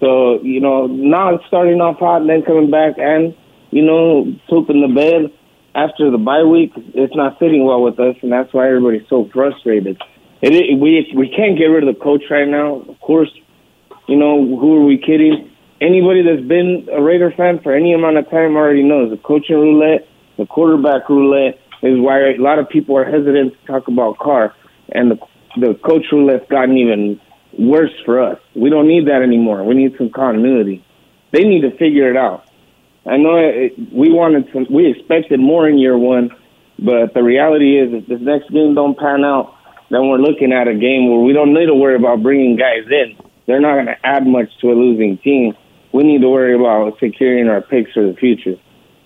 [0.00, 3.34] so you know, not starting off hot and then coming back and
[3.70, 5.32] you know, pooping the bed
[5.74, 6.72] after the bye week.
[6.94, 10.00] It's not sitting well with us, and that's why everybody's so frustrated.
[10.42, 12.80] It, it we we can't get rid of the coach right now.
[12.88, 13.30] Of course,
[14.08, 15.50] you know who are we kidding?
[15.80, 19.56] Anybody that's been a Raider fan for any amount of time already knows the coaching
[19.56, 24.18] roulette, the quarterback roulette is why a lot of people are hesitant to talk about
[24.18, 24.54] Carr,
[24.90, 25.18] and the
[25.56, 27.20] the coach roulette's gotten even
[27.58, 28.38] worse for us.
[28.54, 29.64] We don't need that anymore.
[29.64, 30.84] We need some continuity.
[31.32, 32.44] They need to figure it out.
[33.06, 36.30] I know it, we wanted some, we expected more in year one,
[36.78, 39.56] but the reality is if this next game don't pan out,
[39.90, 42.86] then we're looking at a game where we don't need to worry about bringing guys
[42.90, 43.16] in.
[43.46, 45.56] They're not going to add much to a losing team.
[45.92, 48.56] We need to worry about securing our picks for the future.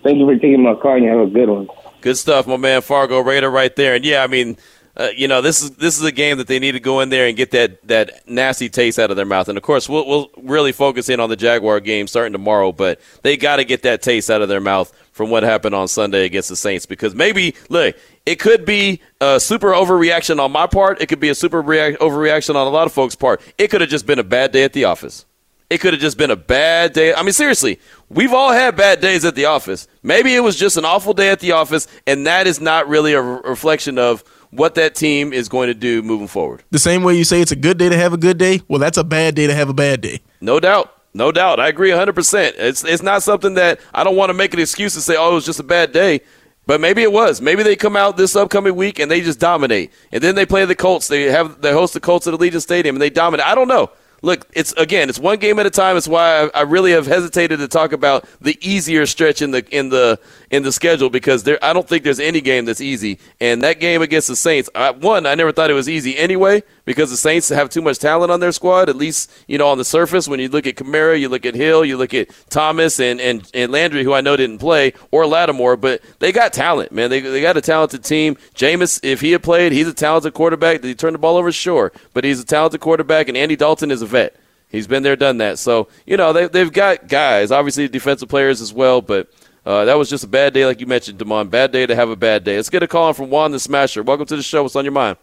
[0.03, 1.69] Thank you for taking my call, and you have a good one.
[2.03, 3.95] Good stuff, my man Fargo Raider right there.
[3.95, 4.59] And yeah, I mean,
[4.97, 7.09] uh, you know, this is this is a game that they need to go in
[7.09, 9.49] there and get that that nasty taste out of their mouth.
[9.49, 13.01] And of course, we'll we'll really focus in on the Jaguar game starting tomorrow, but
[13.23, 16.25] they got to get that taste out of their mouth from what happened on Sunday
[16.25, 21.01] against the Saints because maybe look, it could be a super overreaction on my part.
[21.01, 23.41] It could be a super react- overreaction on a lot of folks' part.
[23.59, 25.25] It could have just been a bad day at the office.
[25.71, 27.15] It could have just been a bad day.
[27.15, 29.89] I mean, seriously, we've all had bad days at the office.
[30.03, 33.15] Maybe it was just an awful day at the office, and that is not really
[33.15, 36.63] a re- reflection of what that team is going to do moving forward.
[36.71, 38.79] The same way you say it's a good day to have a good day, well,
[38.79, 40.21] that's a bad day to have a bad day.
[40.41, 40.93] No doubt.
[41.13, 41.61] No doubt.
[41.61, 42.55] I agree 100%.
[42.59, 45.33] It's, it's not something that I don't want to make an excuse to say, oh,
[45.33, 46.21] it was just a bad day.
[46.67, 47.41] But maybe it was.
[47.41, 49.93] Maybe they come out this upcoming week and they just dominate.
[50.13, 51.09] And then they play the Colts.
[51.09, 53.47] They have they host the Colts at Allegiant Stadium and they dominate.
[53.47, 53.91] I don't know.
[54.25, 55.99] Look, it's again, it's one game at a time.
[55.99, 59.67] It's why I, I really have hesitated to talk about the easier stretch in the
[59.71, 60.19] in the
[60.55, 63.19] in the schedule because there I don't think there's any game that's easy.
[63.41, 66.63] And that game against the Saints, I, one, I never thought it was easy anyway
[66.85, 68.89] because the Saints have too much talent on their squad.
[68.89, 71.55] At least you know on the surface, when you look at Kamara, you look at
[71.55, 75.27] Hill, you look at Thomas and and, and Landry, who I know didn't play, or
[75.27, 77.11] Lattimore, but they got talent, man.
[77.11, 78.37] They they got a talented team.
[78.55, 80.83] Jameis, if he had played, he's a talented quarterback.
[80.83, 81.51] Did he turn the ball over?
[81.51, 84.37] Sure, but he's a talented quarterback, and Andy Dalton is a vet.
[84.69, 85.59] He's been there, done that.
[85.59, 89.29] So you know they they've got guys, obviously defensive players as well, but.
[89.65, 91.49] Uh, that was just a bad day, like you mentioned, Damon.
[91.49, 92.57] Bad day to have a bad day.
[92.57, 94.03] Let's get a call in from Juan the Smasher.
[94.03, 94.63] Welcome to the show.
[94.63, 95.17] What's on your mind?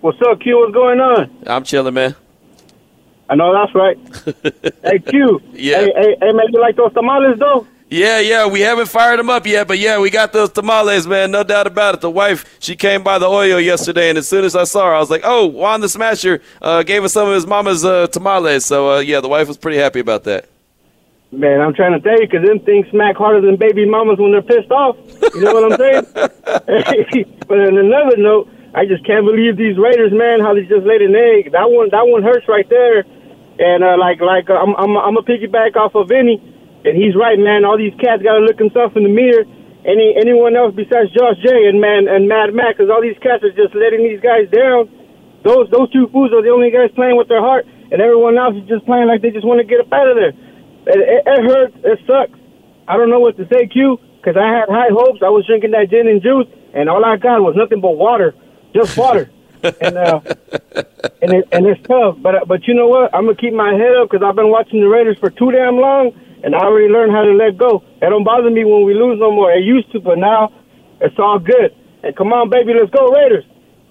[0.00, 0.58] What's up, Q?
[0.58, 1.30] What's going on?
[1.46, 2.14] I'm chilling, man.
[3.28, 3.98] I know that's right.
[4.84, 5.40] hey, Q.
[5.52, 5.80] Yeah.
[5.80, 7.66] Hey, hey, hey, man, you like those tamales, though?
[7.88, 11.32] Yeah, yeah, we haven't fired them up yet, but yeah, we got those tamales, man.
[11.32, 12.00] No doubt about it.
[12.00, 14.94] The wife, she came by the Oyo yesterday, and as soon as I saw her,
[14.94, 18.06] I was like, "Oh, Juan the Smasher uh, gave us some of his mama's uh,
[18.06, 20.48] tamales." So uh, yeah, the wife was pretty happy about that.
[21.30, 24.34] Man, I'm trying to tell you, because them things smack harder than baby mamas when
[24.34, 24.98] they're pissed off.
[25.30, 26.06] You know what I'm saying?
[27.46, 30.42] but on another note, I just can't believe these Raiders, man.
[30.42, 31.54] How they just laid an egg.
[31.54, 33.06] That one, that one hurts right there.
[33.62, 36.42] And uh, like, like uh, I'm, I'm, I'm a piggyback off of Vinny,
[36.82, 37.62] and he's right, man.
[37.62, 39.46] All these cats got to look themselves in the mirror.
[39.86, 43.46] Any, anyone else besides Josh J and man and Mad Max, because all these cats
[43.46, 44.90] are just letting these guys down.
[45.46, 48.58] Those, those two fools are the only guys playing with their heart, and everyone else
[48.58, 50.34] is just playing like they just want to get up out of there.
[50.86, 51.76] It, it, it hurts.
[51.84, 52.38] It sucks.
[52.88, 55.20] I don't know what to say, Q, because I had high hopes.
[55.22, 58.34] I was drinking that gin and juice, and all I got was nothing but water,
[58.74, 59.30] just water.
[59.62, 60.20] and uh,
[61.20, 62.16] and it, and it's tough.
[62.22, 63.14] But but you know what?
[63.14, 65.76] I'm gonna keep my head up because I've been watching the Raiders for too damn
[65.76, 66.12] long,
[66.42, 67.84] and I already learned how to let go.
[68.00, 69.52] It don't bother me when we lose no more.
[69.52, 70.50] It used to, but now
[71.00, 71.76] it's all good.
[72.02, 73.44] And come on, baby, let's go Raiders.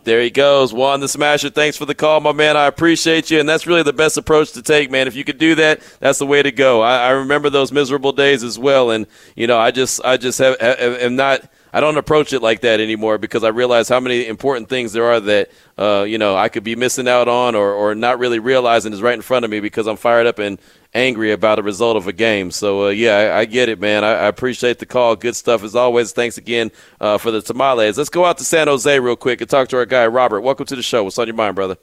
[0.09, 1.51] There he goes, Juan the Smasher.
[1.51, 2.57] Thanks for the call, my man.
[2.57, 5.07] I appreciate you, and that's really the best approach to take, man.
[5.07, 6.81] If you could do that, that's the way to go.
[6.81, 10.39] I, I remember those miserable days as well, and you know, I just, I just
[10.39, 11.47] have, am not.
[11.71, 15.05] I don't approach it like that anymore because I realize how many important things there
[15.05, 18.39] are that uh, you know I could be missing out on or, or not really
[18.39, 20.59] realizing is right in front of me because I'm fired up and
[20.93, 22.51] angry about a result of a game.
[22.51, 24.03] So uh, yeah, I, I, get it, man.
[24.03, 25.15] I, I, appreciate the call.
[25.15, 26.11] Good stuff as always.
[26.11, 27.97] Thanks again uh, for the tamales.
[27.97, 30.41] Let's go out to San Jose real quick and talk to our guy Robert.
[30.41, 31.03] Welcome to the show.
[31.03, 31.77] What's on your mind, brother?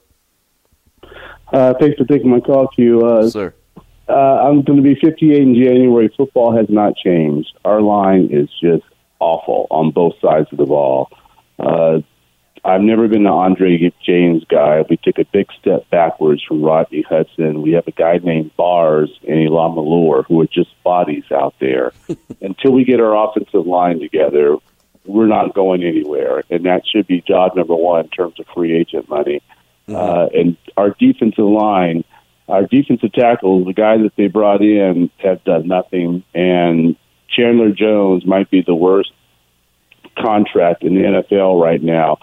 [1.52, 3.06] Uh, thanks for taking my call, Q.
[3.06, 3.54] Uh, Sir.
[4.08, 6.12] Uh, I'm going to be 58 in January.
[6.16, 7.56] Football has not changed.
[7.64, 8.84] Our line is just
[9.18, 11.10] awful on both sides of the ball.
[12.66, 14.82] I've never been an Andre James guy.
[14.90, 17.62] We took a big step backwards from Rodney Hudson.
[17.62, 21.92] We have a guy named Bars and Eluemunor who are just bodies out there.
[22.40, 24.56] Until we get our offensive line together,
[25.04, 28.74] we're not going anywhere, and that should be job number one in terms of free
[28.74, 29.42] agent money.
[29.86, 29.94] Mm-hmm.
[29.94, 32.02] Uh, and our defensive line,
[32.48, 36.96] our defensive tackles, the guys that they brought in have done nothing, and
[37.28, 39.12] Chandler Jones might be the worst
[40.18, 42.18] contract in the NFL right now.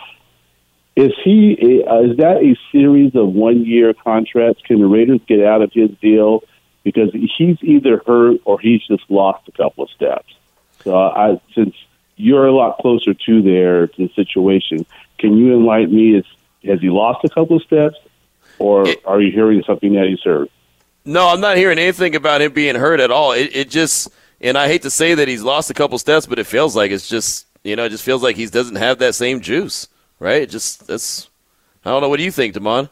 [0.95, 1.84] Is he?
[1.88, 4.62] Uh, is that a series of one-year contracts?
[4.63, 6.43] Can the Raiders get out of his deal
[6.84, 10.36] because he's either hurt or he's just lost a couple of steps?
[10.84, 11.75] So, I, since
[12.15, 14.86] you're a lot closer to there to the situation,
[15.17, 16.15] can you enlighten me?
[16.15, 16.25] Is
[16.63, 17.97] has he lost a couple of steps,
[18.60, 20.51] or are you hearing something that he's hurt?
[21.06, 23.34] No, I'm not hearing anything about him being hurt at all.
[23.34, 26.27] It, it just, and I hate to say that he's lost a couple of steps,
[26.27, 28.99] but it feels like it's just, you know, it just feels like he doesn't have
[28.99, 29.89] that same juice
[30.23, 30.49] right?
[30.49, 31.29] Just that's
[31.86, 32.09] I don't know.
[32.09, 32.89] What do you think, Damon?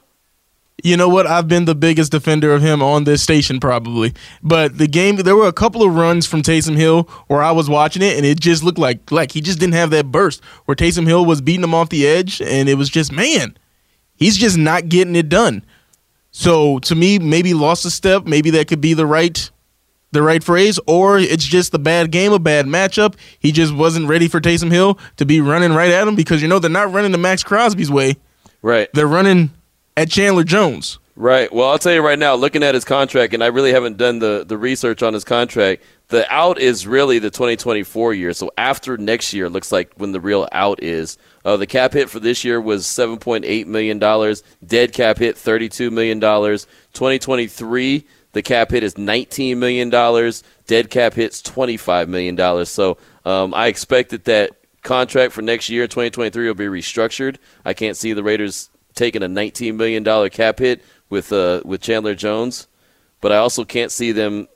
[0.83, 1.27] You know what?
[1.27, 4.13] I've been the biggest defender of him on this station, probably.
[4.41, 7.69] But the game, there were a couple of runs from Taysom Hill where I was
[7.69, 10.43] watching it, and it just looked like like he just didn't have that burst.
[10.65, 13.57] Where Taysom Hill was beating him off the edge, and it was just man,
[14.15, 15.63] he's just not getting it done.
[16.31, 18.25] So to me, maybe lost a step.
[18.25, 19.49] Maybe that could be the right
[20.12, 23.15] the right phrase, or it's just a bad game, a bad matchup.
[23.39, 26.47] He just wasn't ready for Taysom Hill to be running right at him because you
[26.47, 28.15] know they're not running the Maxx Crosby's way.
[28.62, 28.89] Right.
[28.93, 29.52] They're running
[29.97, 31.00] at Chandler Jones.
[31.15, 31.52] Right.
[31.54, 34.19] Well, I'll tell you right now, looking at his contract, and I really haven't done
[34.19, 38.34] the, the research on his contract, the out is really the 2024 year.
[38.34, 41.17] So after next year, looks like when the real out is.
[41.45, 44.00] Uh, the cap hit for this year was $7.8 million.
[44.65, 46.19] Dead cap hit, $32 million.
[46.19, 49.89] 2023 the cap hit is $19 million.
[50.67, 52.65] Dead cap hits $25 million.
[52.65, 54.51] So um, I expect that that
[54.83, 57.37] contract for next year, 2023, will be restructured.
[57.65, 62.15] I can't see the Raiders taking a $19 million cap hit with, uh, with Chandler
[62.15, 62.67] Jones,
[63.19, 64.47] but I also can't see them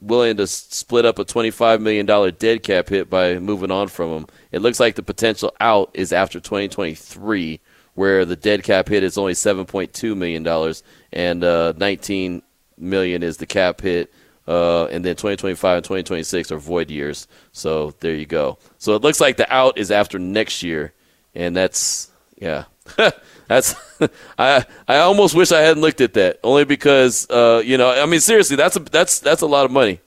[0.00, 2.06] willing to split up a $25 million
[2.38, 4.26] dead cap hit by moving on from him.
[4.50, 7.60] It looks like the potential out is after 2023,
[7.94, 10.74] where the dead cap hit is only $7.2 million
[11.12, 12.42] and uh, 19
[12.82, 14.12] million is the cap hit.
[14.46, 17.28] Uh, and then 2025 and 2026 are void years.
[17.52, 18.58] So there you go.
[18.78, 20.92] So it looks like the out is after next year,
[21.34, 22.64] and that's yeah,
[23.46, 23.76] that's
[24.38, 28.04] I I almost wish I hadn't looked at that only because uh, you know I
[28.06, 30.00] mean seriously that's a that's that's a lot of money.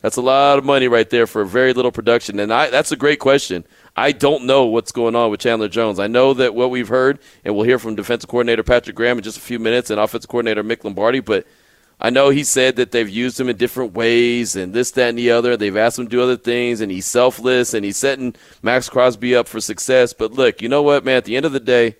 [0.00, 2.96] That's a lot of money right there for very little production, and I that's a
[2.96, 3.64] great question.
[3.96, 5.98] I don't know what's going on with Chandler Jones.
[5.98, 9.24] I know that what we've heard, and we'll hear from defensive coordinator Patrick Graham in
[9.24, 11.46] just a few minutes, and offensive coordinator Mick Lombardi, but
[12.00, 15.18] I know he said that they've used him in different ways and this, that, and
[15.18, 15.56] the other.
[15.56, 19.34] They've asked him to do other things, and he's selfless and he's setting Maxx Crosby
[19.34, 20.12] up for success.
[20.12, 21.16] But look, you know what, man?
[21.16, 21.96] At the end of the day,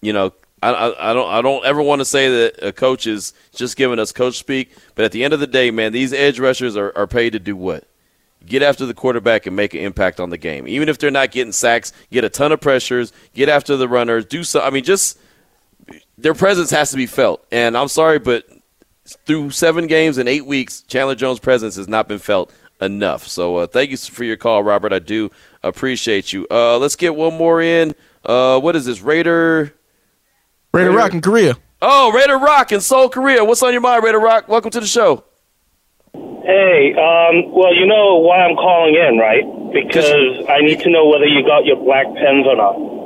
[0.00, 3.06] you know, I, I, I don't I don't ever want to say that a coach
[3.06, 6.12] is just giving us coach speak, but at the end of the day, man, these
[6.12, 7.84] edge rushers are, are paid to do what?
[8.44, 10.68] Get after the quarterback and make an impact on the game.
[10.68, 14.24] Even if they're not getting sacks, get a ton of pressures, get after the runners,
[14.24, 14.60] do so.
[14.60, 15.18] I mean, just
[16.16, 17.44] their presence has to be felt.
[17.50, 18.44] And I'm sorry, but
[19.24, 23.26] through seven games in eight weeks, Chandler Jones' presence has not been felt enough.
[23.26, 24.92] So uh, thank you for your call, Robert.
[24.92, 25.30] I do
[25.62, 26.46] appreciate you.
[26.50, 27.94] Uh, let's get one more in.
[28.24, 29.00] Uh, what is this?
[29.00, 29.74] Raider.
[30.72, 31.56] Raider, Raider Rock in Korea.
[31.80, 33.44] Oh, Raider Rock in Seoul, Korea.
[33.44, 34.48] What's on your mind, Raider Rock?
[34.48, 35.24] Welcome to the show.
[36.12, 39.42] Hey, um, well, you know why I'm calling in, right?
[39.72, 42.96] Because I need to know whether you got your black pens or not.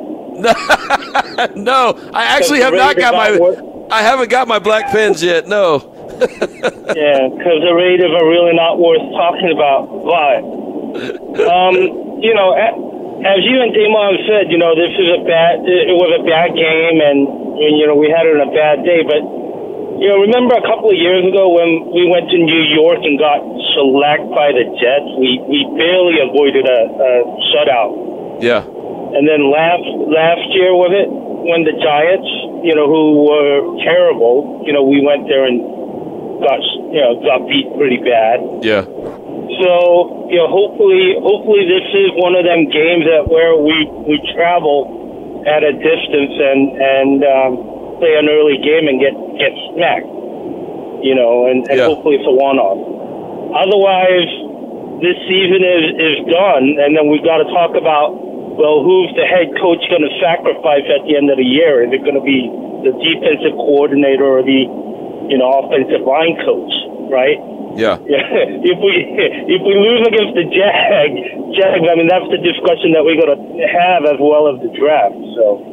[1.57, 3.80] no, I actually have not got my.
[3.91, 5.49] I haven't got my black pens yet.
[5.49, 5.83] No.
[6.21, 9.89] yeah, because the Raiders are really not worth talking about.
[10.05, 10.39] But,
[11.49, 11.75] um,
[12.23, 15.65] you know, as you and Damon said, you know, this is a bad.
[15.65, 17.21] It was a bad game, and,
[17.57, 19.05] and you know we had it on a bad day.
[19.05, 19.21] But
[20.01, 23.21] you know, remember a couple of years ago when we went to New York and
[23.21, 23.45] got
[23.77, 25.11] shellacked by the Jets?
[25.21, 27.11] We we barely avoided a, a
[27.53, 28.41] shutout.
[28.41, 28.65] Yeah.
[29.11, 32.31] And then last last year was it when the Giants,
[32.63, 35.81] you know, who were terrible, you know, we went there and
[36.41, 36.61] got
[36.95, 38.65] you know got beat pretty bad.
[38.65, 38.85] Yeah.
[39.61, 43.77] So you know, hopefully, hopefully this is one of them games that where we
[44.09, 47.51] we travel at a distance and and um,
[48.01, 50.09] play an early game and get get smacked.
[51.01, 51.89] You know, and, and yeah.
[51.89, 52.77] hopefully it's a one-off.
[53.57, 54.29] Otherwise,
[55.01, 58.21] this season is is done, and then we've got to talk about
[58.57, 61.83] well, who's the head coach going to sacrifice at the end of the year?
[61.87, 62.49] Is it going to be
[62.83, 64.67] the defensive coordinator or the,
[65.31, 66.75] you know, offensive line coach,
[67.13, 67.39] right?
[67.77, 67.99] Yeah.
[68.07, 68.27] Yeah.
[68.71, 68.93] If we
[69.47, 71.11] if we lose against the Jag,
[71.55, 75.17] Jag, I mean that's the discussion that we're gonna have as well as the draft.
[75.35, 75.65] So,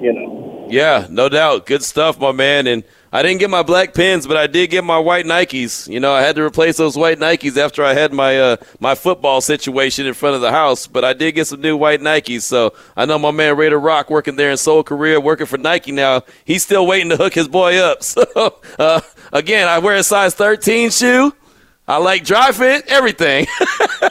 [0.00, 0.66] you know.
[0.68, 1.66] Yeah, no doubt.
[1.66, 2.66] Good stuff, my man.
[2.66, 5.86] And I didn't get my black pins, but I did get my white Nikes.
[5.86, 8.94] You know, I had to replace those white Nikes after I had my uh, my
[8.94, 10.86] football situation in front of the house.
[10.86, 14.08] But I did get some new white Nikes, so I know my man Raider Rock
[14.08, 16.22] working there in Seoul, Korea, working for Nike now.
[16.46, 18.02] He's still waiting to hook his boy up.
[18.12, 19.00] So uh,
[19.32, 21.34] again, I wear a size 13 shoe.
[21.88, 23.46] I like dry fit, everything.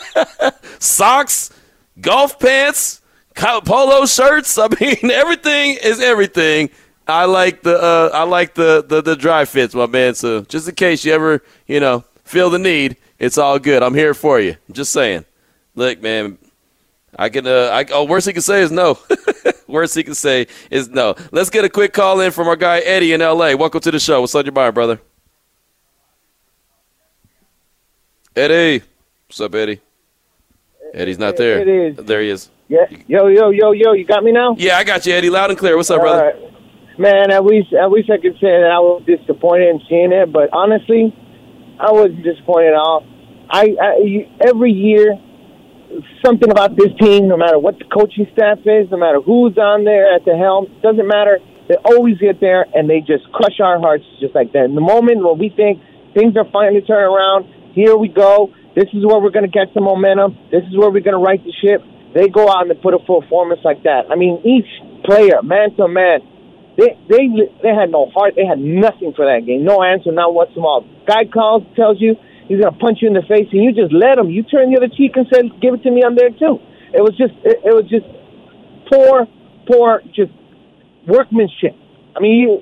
[0.79, 1.51] Socks,
[1.99, 3.01] golf pants,
[3.35, 4.57] polo shirts.
[4.57, 6.69] I mean, everything is everything.
[7.07, 10.15] I like the uh, I like the, the the dry fits, my man.
[10.15, 13.83] So just in case you ever you know feel the need, it's all good.
[13.83, 14.55] I'm here for you.
[14.71, 15.25] just saying.
[15.75, 16.37] Look, man,
[17.17, 17.47] I can.
[17.47, 18.99] Uh, I, oh, worst he can say is no.
[19.67, 21.15] worst he can say is no.
[21.31, 23.55] Let's get a quick call in from our guy Eddie in L.A.
[23.55, 24.21] Welcome to the show.
[24.21, 24.99] What's on your mind, brother?
[28.35, 28.83] Eddie,
[29.27, 29.81] what's up, Eddie?
[30.93, 31.93] Eddie's not there.
[31.93, 32.49] There he is.
[32.67, 32.85] Yeah.
[33.07, 33.91] Yo, yo, yo, yo.
[33.93, 34.55] You got me now?
[34.57, 35.29] Yeah, I got you, Eddie.
[35.29, 35.75] Loud and clear.
[35.75, 36.33] What's up, brother?
[36.33, 36.61] All right.
[37.01, 40.31] Man, at least at least I could say that I was disappointed in seeing it,
[40.31, 41.09] but honestly,
[41.81, 43.01] I was disappointed at all.
[43.49, 45.17] I, I every year
[46.23, 49.83] something about this team, no matter what the coaching staff is, no matter who's on
[49.83, 51.39] there at the helm, doesn't matter.
[51.67, 54.65] They always get there and they just crush our hearts just like that.
[54.65, 55.81] In the moment when we think
[56.13, 58.53] things are finally turning around, here we go.
[58.75, 60.37] This is where we're going to get some momentum.
[60.51, 61.81] This is where we're going to right the ship.
[62.13, 64.05] They go out and put a performance like that.
[64.11, 64.69] I mean, each
[65.03, 66.21] player, man to man,
[66.77, 67.27] they they
[67.62, 68.34] they had no heart.
[68.36, 69.63] They had nothing for that game.
[69.63, 70.88] No answer, not whatsoever.
[71.07, 72.15] Guy calls, tells you
[72.47, 74.29] he's gonna punch you in the face, and you just let him.
[74.29, 76.03] You turn the other cheek and say, "Give it to me.
[76.03, 76.60] I'm there too."
[76.93, 78.07] It was just it, it was just
[78.91, 79.27] poor,
[79.67, 80.31] poor, just
[81.07, 81.75] workmanship.
[82.15, 82.62] I mean, you,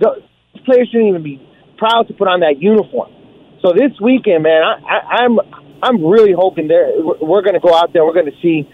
[0.00, 0.22] the
[0.64, 1.40] players shouldn't even be
[1.78, 3.10] proud to put on that uniform.
[3.62, 5.38] So this weekend, man, I, I, I'm
[5.82, 8.04] I'm really hoping there we're, we're going to go out there.
[8.04, 8.68] We're going to see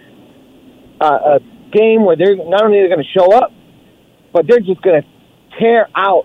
[1.00, 1.40] uh, a
[1.72, 3.52] game where they're not only they're going to show up,
[4.36, 5.08] but they're just going to
[5.58, 6.24] tear out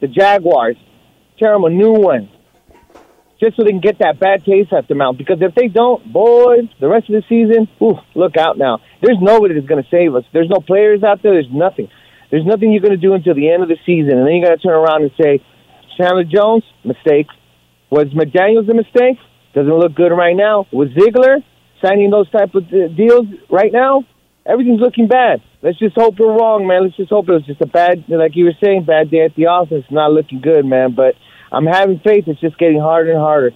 [0.00, 0.76] the Jaguars,
[1.36, 2.30] tear them a new one,
[3.40, 5.18] just so they can get that bad taste out their mouth.
[5.18, 8.78] Because if they don't, boy, the rest of the season, ooh, look out now.
[9.02, 10.22] There's nobody that's going to save us.
[10.32, 11.32] There's no players out there.
[11.32, 11.88] There's nothing.
[12.30, 14.44] There's nothing you're going to do until the end of the season, and then you
[14.44, 15.42] got to turn around and say,
[15.98, 17.26] Chandler Jones, mistake.
[17.90, 19.18] Was McDaniels a mistake?
[19.56, 20.68] Doesn't look good right now.
[20.70, 21.38] Was Ziegler
[21.84, 24.04] signing those type of deals right now?
[24.46, 25.42] Everything's looking bad.
[25.62, 26.84] Let's just hope we're wrong, man.
[26.84, 29.34] Let's just hope it was just a bad, like you were saying, bad day at
[29.34, 29.84] the office.
[29.90, 30.94] Not looking good, man.
[30.94, 31.16] But
[31.52, 32.24] I'm having faith.
[32.28, 33.50] It's just getting harder and harder.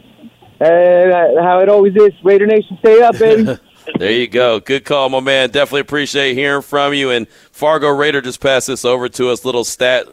[0.60, 2.12] And uh, how it always is.
[2.22, 3.58] Raider Nation, stay up, baby.
[3.98, 4.60] there you go.
[4.60, 5.50] Good call, my man.
[5.50, 7.10] Definitely appreciate hearing from you.
[7.10, 9.44] And Fargo Raider just passed this over to us.
[9.44, 10.06] Little stat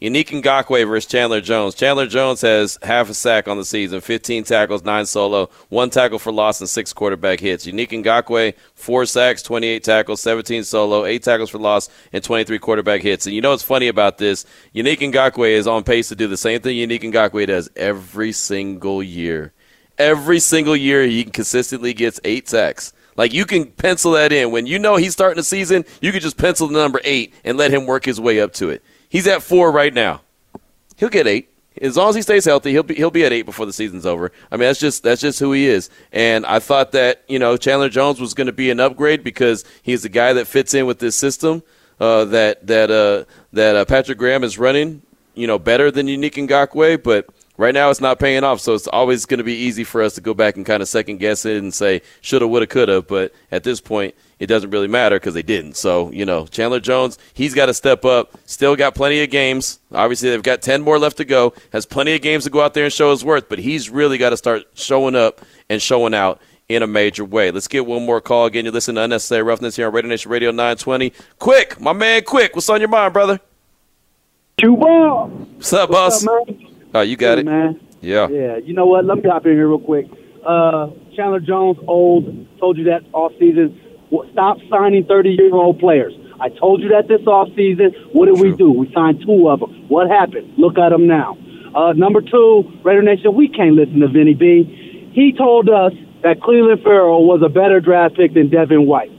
[0.00, 1.74] Yannick Ngakoue versus Chandler Jones.
[1.74, 6.18] Chandler Jones has half a sack on the season, 15 tackles, 9 solo, 1 tackle
[6.18, 7.64] for loss, and 6 quarterback hits.
[7.66, 13.00] Yannick Ngakoue, 4 sacks, 28 tackles, 17 solo, 8 tackles for loss, and 23 quarterback
[13.00, 13.24] hits.
[13.24, 14.44] And you know what's funny about this?
[14.74, 19.02] Yannick Ngakoue is on pace to do the same thing Yannick Ngakoue does every single
[19.02, 19.54] year.
[19.96, 22.92] Every single year, he consistently gets 8 sacks.
[23.16, 24.50] Like you can pencil that in.
[24.50, 27.56] When you know he's starting the season, you can just pencil the number 8 and
[27.56, 28.82] let him work his way up to it.
[29.08, 30.22] He's at four right now.
[30.96, 32.70] He'll get eight as long as he stays healthy.
[32.72, 34.32] He'll be he'll be at eight before the season's over.
[34.50, 35.90] I mean, that's just that's just who he is.
[36.12, 39.64] And I thought that you know Chandler Jones was going to be an upgrade because
[39.82, 41.62] he's the guy that fits in with this system
[42.00, 45.02] uh, that that uh, that uh, Patrick Graham is running.
[45.34, 48.60] You know, better than Yannick Ngakoue, but right now it's not paying off.
[48.60, 50.88] So it's always going to be easy for us to go back and kind of
[50.88, 53.02] second guess it and say shoulda, woulda, coulda.
[53.02, 55.76] But at this point, it doesn't really matter because they didn't.
[55.76, 58.36] So, you know, Chandler Jones, he's got to step up.
[58.44, 59.80] Still got plenty of games.
[59.92, 61.54] Obviously, they've got 10 more left to go.
[61.72, 64.18] Has plenty of games to go out there and show his worth, but he's really
[64.18, 65.40] got to start showing up
[65.70, 67.50] and showing out in a major way.
[67.50, 68.64] Let's get one more call again.
[68.64, 71.12] You listen to Unnecessary Roughness here on Raider Nation Radio 920.
[71.38, 72.54] Quick, my man, quick.
[72.54, 73.40] What's on your mind, brother?
[74.58, 75.26] Cuba.
[75.26, 76.26] What's up, boss?
[76.26, 76.65] What's up?
[76.96, 77.44] Oh, you got it.
[77.44, 77.80] man.
[78.00, 78.28] Yeah.
[78.28, 78.56] Yeah.
[78.56, 79.04] You know what?
[79.04, 80.06] Let me hop in here real quick.
[80.46, 82.24] Uh, Chandler Jones, old.
[82.58, 83.80] Told you that all season
[84.32, 86.12] Stop signing 30 year old players.
[86.40, 87.92] I told you that this offseason.
[88.12, 88.50] What did True.
[88.50, 88.70] we do?
[88.70, 89.88] We signed two of them.
[89.88, 90.54] What happened?
[90.58, 91.36] Look at them now.
[91.74, 95.10] Uh, number two, Raider Nation, we can't listen to Vinny B.
[95.12, 95.92] He told us
[96.22, 99.10] that Clelin Ferrell was a better draft pick than Devin White.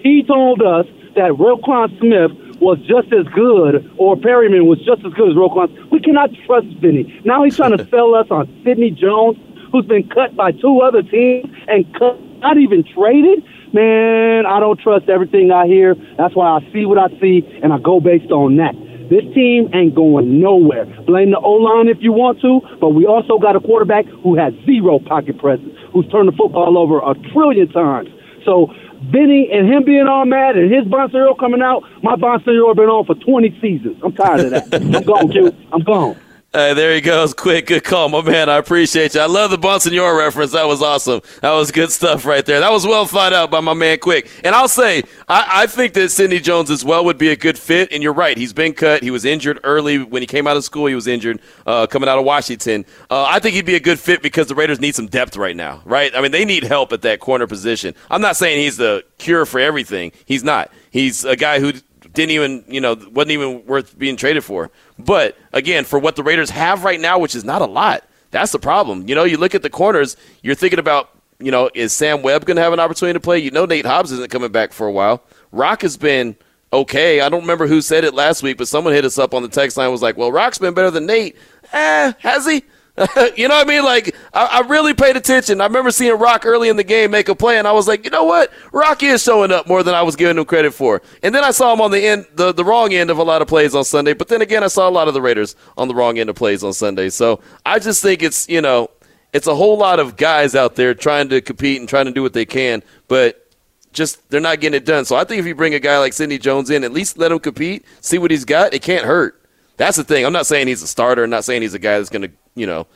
[0.00, 0.86] He told us
[1.16, 2.30] that Roquan Smith
[2.60, 5.90] was just as good, or Perryman was just as good as Roquan.
[5.90, 7.20] We cannot trust Vinny.
[7.24, 9.38] Now he's trying to sell us on Sidney Jones,
[9.72, 14.80] who's been cut by two other teams and cut, not even traded man, I don't
[14.80, 15.94] trust everything I hear.
[16.16, 18.74] That's why I see what I see, and I go based on that.
[19.08, 20.86] This team ain't going nowhere.
[21.06, 24.34] Blame the O line if you want to, but we also got a quarterback who
[24.34, 28.08] has zero pocket presence, who's turned the football over a trillion times.
[28.44, 28.72] So
[29.02, 33.04] Vinny and him being all mad and his Bonsignore coming out, my Bonsignore been on
[33.04, 33.98] for 20 seasons.
[34.02, 34.82] I'm tired of that.
[34.82, 35.54] I'm gone, Q.
[35.72, 36.16] I'm gone.
[36.56, 37.34] Hey, there he goes.
[37.34, 38.48] Quick, good call, my man.
[38.48, 39.20] I appreciate you.
[39.20, 40.52] I love the Bonsignore reference.
[40.52, 41.20] That was awesome.
[41.42, 42.60] That was good stuff right there.
[42.60, 44.30] That was well thought out by my man Quick.
[44.42, 47.58] And I'll say, I, I think that Sidney Jones as well would be a good
[47.58, 47.92] fit.
[47.92, 48.38] And you're right.
[48.38, 49.02] He's been cut.
[49.02, 50.86] He was injured early when he came out of school.
[50.86, 52.86] He was injured uh, coming out of Washington.
[53.10, 55.54] Uh, I think he'd be a good fit because the Raiders need some depth right
[55.54, 56.16] now, right?
[56.16, 57.94] I mean, they need help at that corner position.
[58.10, 60.10] I'm not saying he's the cure for everything.
[60.24, 60.72] He's not.
[60.90, 61.74] He's a guy who
[62.16, 64.70] didn't even, you know, wasn't even worth being traded for.
[64.98, 68.52] But again, for what the Raiders have right now, which is not a lot, that's
[68.52, 69.08] the problem.
[69.08, 72.46] You know, you look at the corners, you're thinking about, you know, is Sam Webb
[72.46, 73.38] going to have an opportunity to play?
[73.38, 75.22] You know, Nate Hobbs isn't coming back for a while.
[75.52, 76.36] Rock has been
[76.72, 77.20] okay.
[77.20, 79.48] I don't remember who said it last week, but someone hit us up on the
[79.48, 81.36] text line was like, well, Rock's been better than Nate.
[81.72, 82.62] Eh, has he?
[83.36, 83.84] you know what I mean?
[83.84, 85.60] Like, I, I, really paid attention.
[85.60, 88.04] I remember seeing Rock early in the game make a play, and I was like,
[88.04, 88.50] you know what?
[88.72, 91.02] Rock is showing up more than I was giving him credit for.
[91.22, 93.42] And then I saw him on the end, the, the wrong end of a lot
[93.42, 94.14] of plays on Sunday.
[94.14, 96.36] But then again, I saw a lot of the Raiders on the wrong end of
[96.36, 97.10] plays on Sunday.
[97.10, 98.88] So I just think it's, you know,
[99.34, 102.22] it's a whole lot of guys out there trying to compete and trying to do
[102.22, 103.50] what they can, but
[103.92, 105.04] just they're not getting it done.
[105.04, 107.30] So I think if you bring a guy like Sidney Jones in, at least let
[107.30, 108.72] him compete, see what he's got.
[108.72, 109.45] It can't hurt.
[109.76, 110.24] That's the thing.
[110.24, 111.24] I'm not saying he's a starter.
[111.24, 112.86] I'm not saying he's a guy that's going to, you know,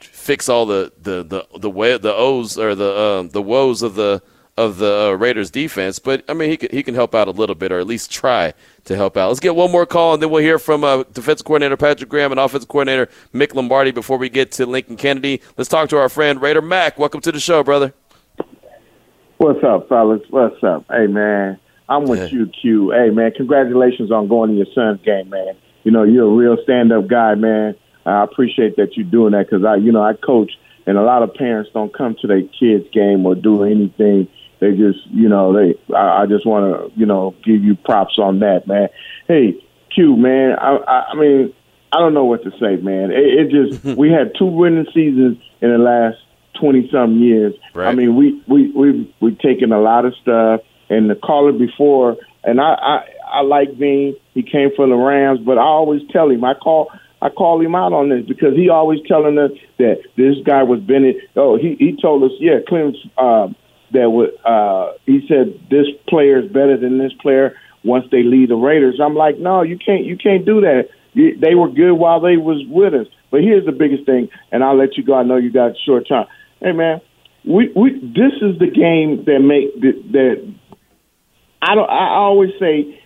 [0.00, 3.94] fix all the the the the way the O's or the um, the woes of
[3.94, 4.22] the
[4.56, 5.98] of the uh, Raiders defense.
[5.98, 8.10] But I mean, he can he can help out a little bit, or at least
[8.10, 8.54] try
[8.84, 9.28] to help out.
[9.28, 12.32] Let's get one more call, and then we'll hear from uh, defensive coordinator Patrick Graham
[12.32, 15.42] and offensive coordinator Mick Lombardi before we get to Lincoln Kennedy.
[15.56, 16.98] Let's talk to our friend Raider Mac.
[16.98, 17.92] Welcome to the show, brother.
[19.38, 20.22] What's up, fellas?
[20.30, 20.86] What's up?
[20.90, 21.60] Hey, man.
[21.88, 22.38] I'm with yeah.
[22.38, 22.90] you, Q.
[22.90, 25.56] Hey, man, congratulations on going to your son's game, man.
[25.86, 27.76] You know, you're a real stand-up guy, man.
[28.04, 30.50] I appreciate that you're doing that because I, you know, I coach,
[30.84, 34.26] and a lot of parents don't come to their kids' game or do anything.
[34.58, 35.78] They just, you know, they.
[35.94, 38.88] I, I just want to, you know, give you props on that, man.
[39.28, 39.62] Hey,
[39.94, 40.58] Q, man.
[40.58, 41.54] I, I, I mean,
[41.92, 43.12] I don't know what to say, man.
[43.12, 46.18] It, it just we had two winning seasons in the last
[46.58, 47.54] twenty some years.
[47.74, 47.86] Right.
[47.86, 52.16] I mean, we we we've we've taken a lot of stuff, and the caller before,
[52.42, 54.16] and I I, I like Veen.
[54.34, 57.74] He came from the Rams, but I always tell him I call I call him
[57.74, 61.16] out on this because he always telling us that this guy was Bennett.
[61.34, 63.48] Oh, he he told us, yeah, Clem's uh,
[63.92, 64.30] that would.
[64.44, 69.00] Uh, he said this player is better than this player once they leave the Raiders.
[69.02, 70.88] I'm like, no, you can't you can't do that.
[71.14, 73.06] They were good while they was with us.
[73.30, 75.14] But here's the biggest thing, and I'll let you go.
[75.14, 76.26] I know you got short time.
[76.60, 77.00] Hey man,
[77.44, 80.54] we we this is the game that make that, that
[81.62, 81.88] I don't.
[81.88, 83.00] I always say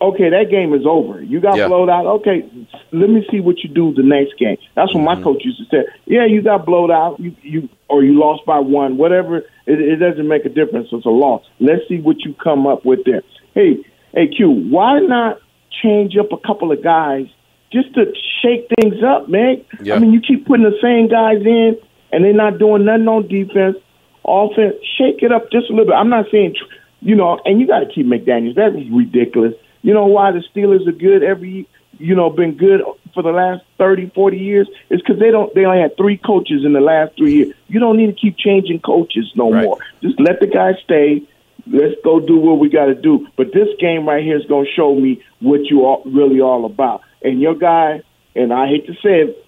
[0.00, 1.22] okay, that game is over.
[1.22, 1.68] You got yeah.
[1.68, 2.06] blowed out.
[2.06, 2.48] Okay,
[2.92, 4.56] let me see what you do the next game.
[4.74, 5.20] That's what mm-hmm.
[5.20, 5.90] my coach used to say.
[6.06, 7.20] Yeah, you got blowed out.
[7.20, 8.96] You you or you lost by one.
[8.96, 9.38] Whatever.
[9.66, 10.88] It, it doesn't make a difference.
[10.92, 11.44] It's a loss.
[11.58, 13.22] Let's see what you come up with there.
[13.54, 13.84] Hey,
[14.14, 14.50] hey, Q.
[14.50, 15.38] Why not
[15.82, 17.26] change up a couple of guys
[17.72, 19.64] just to shake things up, man?
[19.82, 19.94] Yeah.
[19.94, 21.76] I mean, you keep putting the same guys in,
[22.12, 23.76] and they're not doing nothing on defense.
[24.24, 25.94] Offense, shake it up just a little bit.
[25.94, 26.54] I'm not saying,
[27.00, 28.56] you know, and you got to keep McDaniels.
[28.56, 29.54] That is ridiculous.
[29.82, 31.68] You know why the Steelers are good every,
[31.98, 32.82] you know, been good
[33.14, 34.68] for the last 30, 40 years?
[34.90, 35.54] It's because they don't.
[35.54, 37.54] They only had three coaches in the last three years.
[37.68, 39.64] You don't need to keep changing coaches no right.
[39.64, 39.78] more.
[40.02, 41.22] Just let the guy stay.
[41.66, 43.28] Let's go do what we got to do.
[43.36, 46.64] But this game right here is going to show me what you are really all
[46.64, 47.02] about.
[47.22, 48.02] And your guy,
[48.34, 49.46] and I hate to say it,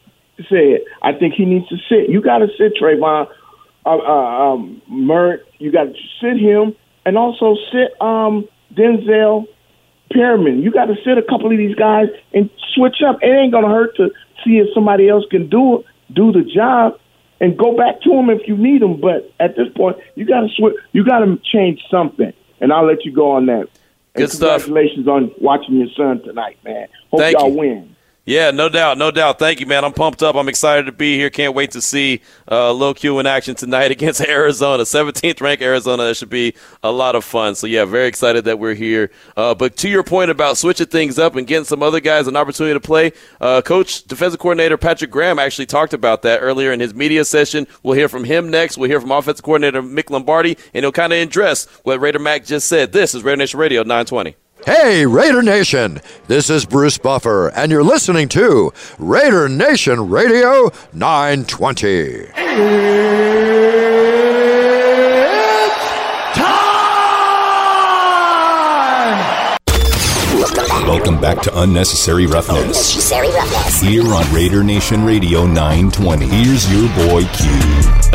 [0.50, 2.08] say it, I think he needs to sit.
[2.08, 3.28] You got to sit Trayvon,
[3.84, 5.46] uh, uh, um, Mert.
[5.58, 9.46] You got to sit him, and also sit um, Denzel
[10.12, 10.62] Perryman.
[10.62, 13.18] You got to sit a couple of these guys and switch up.
[13.22, 14.10] It ain't gonna hurt to
[14.44, 16.98] see if somebody else can do it, do the job,
[17.40, 19.00] and go back to them if you need them.
[19.00, 20.74] But at this point, you got to switch.
[20.92, 22.32] You got to change something.
[22.60, 23.68] And I'll let you go on that.
[24.14, 24.64] Good and stuff.
[24.64, 26.86] Congratulations on watching your son tonight, man.
[27.10, 27.58] Hope Thank y'all you.
[27.58, 27.91] win.
[28.24, 29.40] Yeah, no doubt, no doubt.
[29.40, 29.84] Thank you, man.
[29.84, 30.36] I'm pumped up.
[30.36, 31.28] I'm excited to be here.
[31.28, 36.04] Can't wait to see uh, Lil Q in action tonight against Arizona, 17th ranked Arizona.
[36.04, 36.54] That should be
[36.84, 37.56] a lot of fun.
[37.56, 39.10] So yeah, very excited that we're here.
[39.36, 42.36] Uh, but to your point about switching things up and getting some other guys an
[42.36, 43.10] opportunity to play,
[43.40, 47.66] uh, Coach defensive coordinator Patrick Graham actually talked about that earlier in his media session.
[47.82, 48.78] We'll hear from him next.
[48.78, 52.44] We'll hear from offensive coordinator Mick Lombardi, and he'll kind of address what Raider Mac
[52.44, 52.92] just said.
[52.92, 54.36] This is Raider Nation Radio 920.
[54.64, 56.00] Hey, Raider Nation!
[56.28, 61.88] This is Bruce Buffer, and you're listening to Raider Nation Radio 920.
[61.88, 62.32] It's
[66.36, 66.78] time!
[70.86, 72.62] Welcome back to Unnecessary Roughness.
[72.62, 73.80] Unnecessary Roughness.
[73.80, 76.26] Here on Raider Nation Radio 920.
[76.28, 77.50] Here's your boy Q.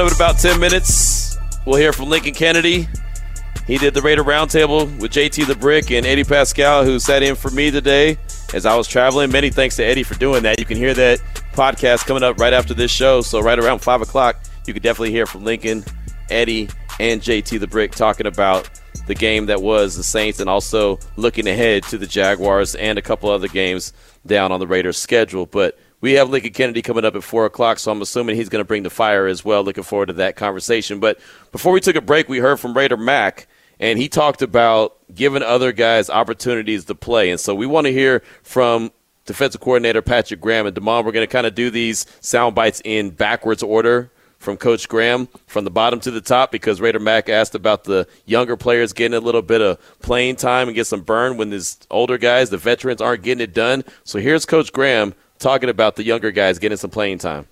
[0.01, 2.87] In about 10 minutes, we'll hear from Lincoln Kennedy.
[3.67, 7.35] He did the Raider Roundtable with JT the Brick and Eddie Paskal, who sat in
[7.35, 8.17] for me today
[8.53, 9.29] as I was traveling.
[9.29, 10.57] Many thanks to Eddie for doing that.
[10.57, 11.19] You can hear that
[11.51, 13.19] podcast coming up right after this show.
[13.19, 15.83] So, right around 5 o'clock, you can definitely hear from Lincoln,
[16.29, 16.69] Eddie,
[17.01, 18.69] and JT the Brick talking about
[19.05, 23.01] the game that was the Saints and also looking ahead to the Jaguars and a
[23.01, 23.91] couple other games
[24.25, 25.45] down on the Raiders' schedule.
[25.45, 28.61] But we have Lincoln Kennedy coming up at 4 o'clock, so I'm assuming he's going
[28.61, 29.61] to bring the fire as well.
[29.61, 31.01] Looking forward to that conversation.
[31.01, 31.19] But
[31.51, 33.47] before we took a break, we heard from Raider Mac,
[33.79, 37.29] and he talked about giving other guys opportunities to play.
[37.29, 38.91] And so we want to hear from
[39.25, 41.05] defensive coordinator Patrick Graham and Damon.
[41.05, 45.27] We're going to kind of do these sound bites in backwards order from Coach Graham
[45.47, 49.17] from the bottom to the top because Raider Mac asked about the younger players getting
[49.17, 52.57] a little bit of playing time and get some burn when these older guys, the
[52.57, 53.83] veterans, aren't getting it done.
[54.03, 57.47] So here's Coach Graham talking about the younger guys getting some playing time.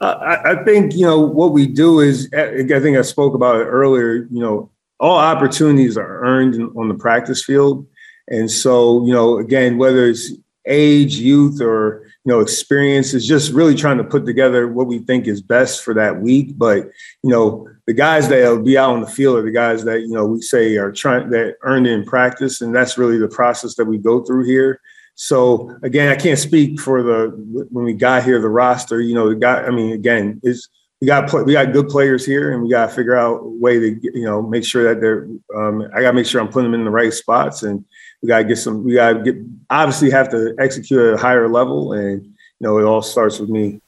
[0.00, 3.56] Uh, I, I think you know what we do is I think I spoke about
[3.56, 4.26] it earlier.
[4.30, 4.70] You know,
[5.00, 7.86] all opportunities are earned on the practice field,
[8.28, 10.32] and so you know, again, whether it's
[10.66, 14.98] age, youth, or you know, experience is just really trying to put together what we
[14.98, 16.56] think is best for that week.
[16.56, 16.84] But
[17.22, 20.12] you know, the guys that'll be out on the field are the guys that you
[20.12, 23.86] know we say are trying that earned in practice, and that's really the process that
[23.86, 24.80] we go through here.
[25.14, 27.28] So again, I can't speak for the
[27.70, 29.00] when we got here the roster.
[29.00, 29.62] You know, the guy.
[29.62, 30.68] I mean, again, is
[31.00, 33.78] we got we got good players here, and we got to figure out a way
[33.78, 35.26] to you know make sure that they're.
[35.56, 37.84] Um, I got to make sure I'm putting them in the right spots and
[38.22, 38.84] we got to get some.
[38.84, 39.36] We got to get
[39.70, 43.48] obviously have to execute at a higher level, and you know it all starts with
[43.48, 43.80] me.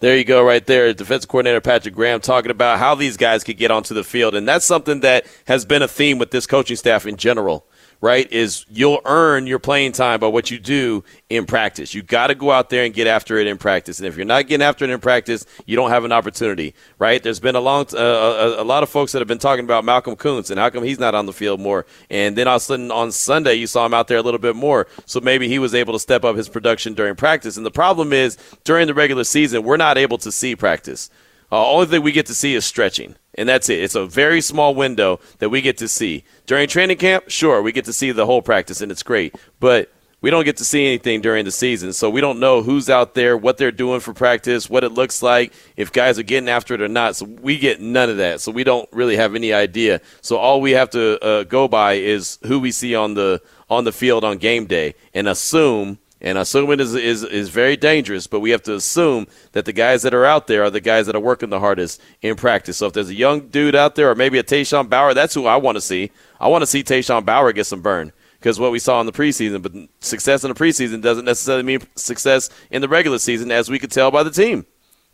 [0.00, 0.92] There you go, right there.
[0.92, 4.46] Defense coordinator Patrick Graham talking about how these guys could get onto the field, and
[4.46, 7.66] that's something that has been a theme with this coaching staff in general
[8.00, 11.94] right, is you'll earn your playing time by what you do in practice.
[11.94, 13.98] You got to go out there and get after it in practice.
[13.98, 17.22] And if you're not getting after it in practice, you don't have an opportunity, right?
[17.22, 19.84] There's been a long, uh, a, a, lot of folks that have been talking about
[19.84, 21.86] Malcolm Koonce and how come he's not on the field more.
[22.10, 24.40] And then all of a sudden on Sunday, you saw him out there a little
[24.40, 24.86] bit more.
[25.04, 27.56] So maybe he was able to step up his production during practice.
[27.56, 31.10] And the problem is during the regular season, we're not able to see practice.
[31.50, 33.80] Uh, only thing we get to see is stretching, and that's it.
[33.80, 36.24] It's a very small window that we get to see.
[36.46, 39.34] During training camp, sure, we get to see the whole practice, and it's great.
[39.60, 42.88] But we don't get to see anything during the season, so we don't know who's
[42.88, 46.48] out there, what they're doing for practice, what it looks like, if guys are getting
[46.48, 47.16] after it or not.
[47.16, 50.00] So we get none of that, so we don't really have any idea.
[50.22, 53.84] So all we have to uh, go by is who we see on the on
[53.84, 58.40] the field on game day, and assume and assuming is, is, is very dangerous, but
[58.40, 61.14] we have to assume that the guys that are out there are the guys that
[61.14, 62.78] are working the hardest in practice.
[62.78, 65.46] So if there's a young dude out there, or maybe a Tashawn Bower, that's who
[65.46, 66.10] I want to see.
[66.40, 69.12] I want to see Tashawn Bower get some burn because what we saw in the
[69.12, 73.68] preseason, but success in the preseason doesn't necessarily mean success in the regular season, as
[73.68, 74.64] we could tell by the team.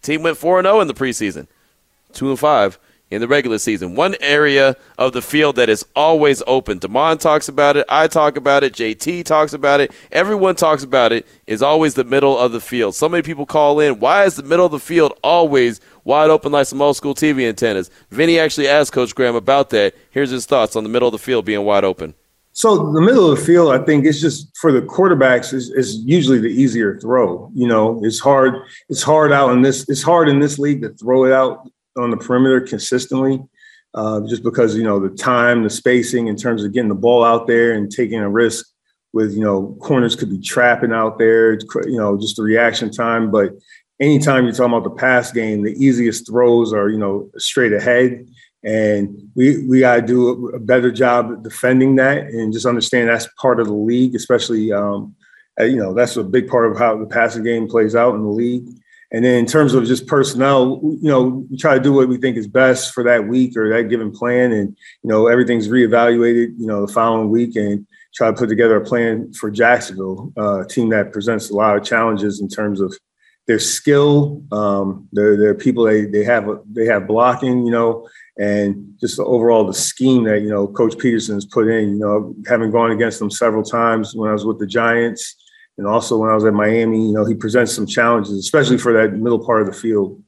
[0.03, 1.47] Team went 4 0 in the preseason,
[2.13, 2.79] 2 and 5
[3.13, 3.95] in the regular season.
[3.95, 6.79] One area of the field that is always open.
[6.79, 7.85] Damon talks about it.
[7.89, 8.73] I talk about it.
[8.73, 9.93] JT talks about it.
[10.11, 11.27] Everyone talks about it.
[11.47, 12.95] Is always the middle of the field.
[12.95, 14.01] So many people call in.
[14.01, 17.47] Why is the middle of the field always wide open like some old school TV
[17.47, 17.91] antennas?
[18.11, 19.95] Vinny actually asked Coach Graham about that.
[20.11, 22.15] Here's his thoughts on the middle of the field being wide open.
[22.55, 25.97] So the middle of the field, I think it's just for the quarterbacks is, is
[26.05, 27.51] usually the easier throw.
[27.55, 28.55] You know, it's hard.
[28.89, 29.87] It's hard out in this.
[29.91, 33.43] It's hard in this league to throw it out on the perimeter consistently,
[33.95, 37.25] uh, just because you know the time, the spacing in terms of getting the ball
[37.25, 38.67] out there and taking a risk
[39.13, 43.31] with you know corners could be trapping out there, you know just the reaction time.
[43.31, 43.53] But
[44.01, 48.27] anytime you're talking about the pass game, the easiest throws are you know straight ahead,
[48.65, 53.29] and we we got to do a better job defending that and just understand that's
[53.41, 54.73] part of the league, especially.
[54.73, 55.15] Um,
[55.61, 58.29] you know that's a big part of how the passing game plays out in the
[58.29, 58.67] league.
[59.13, 62.17] And then in terms of just personnel, you know, we try to do what we
[62.17, 64.53] think is best for that week or that given plan.
[64.53, 68.77] And, you know, everything's reevaluated, you know, the following week and try to put together
[68.77, 72.81] a plan for Jacksonville, uh, a team that presents a lot of challenges in terms
[72.81, 72.97] of
[73.47, 78.09] their skill, um, their, their people they, they have they have blocking, you know,
[78.39, 82.35] and just the overall the scheme that, you know, Coach Pederson's put in, you know,
[82.47, 85.37] having gone against them several times when I was with the Giants
[85.79, 88.93] and also when I was at Miami, you know, he presents some challenges, especially for
[88.93, 90.23] that middle part of the field.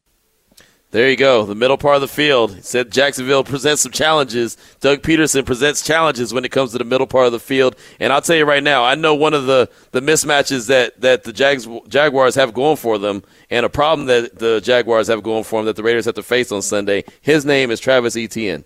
[0.91, 2.55] There you go, the middle part of the field.
[2.55, 4.57] He said Jacksonville presents some challenges.
[4.79, 7.75] Doug Pederson presents challenges when it comes to the middle part of the field.
[7.99, 11.25] And I'll tell you right now, I know one of the, the mismatches that, that
[11.25, 15.43] the Jags, Jaguars have going for them, and a problem that the Jaguars have going
[15.43, 17.03] for them that the Raiders have to face on Sunday.
[17.21, 18.65] His name is Travis Etienne.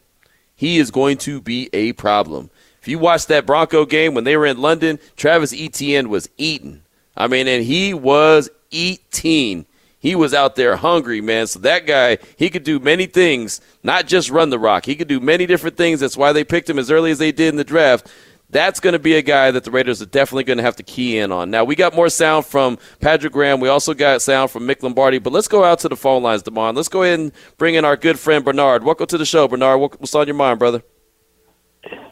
[0.55, 2.51] He is going to be a problem
[2.81, 6.83] If you watched that Bronco game when they were in London, Travis Etienne was eating.
[7.17, 9.67] I mean, and he was eating.
[10.01, 11.49] He was out there hungry, man.
[11.49, 14.87] So that guy, he could do many things, not just run the rock.
[14.87, 15.99] He could do many different things.
[16.01, 18.09] That's why they picked him as early as they did in the draft.
[18.51, 20.83] That's going to be a guy that the Raiders are definitely going to have to
[20.83, 21.51] key in on.
[21.51, 23.61] Now, we got more sound from Patrick Graham.
[23.61, 25.19] We also got sound from Mick Lombardi.
[25.19, 26.75] But let's go out to the phone lines, Damon.
[26.75, 28.85] Let's go ahead and bring in our good friend Bernard.
[28.85, 29.81] Welcome to the show, Bernard.
[29.81, 30.83] What's on your mind, brother?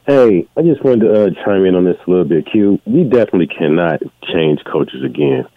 [0.07, 2.79] Hey, I just wanted to uh, chime in on this a little bit, Q.
[2.87, 4.01] We definitely cannot
[4.33, 5.49] change coaches again.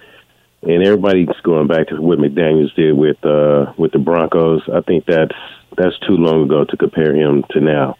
[0.63, 4.63] And everybody's going back to what McDaniels did with uh, with the Broncos.
[4.73, 5.35] I think that's
[5.77, 7.97] that's too long ago to compare him to now.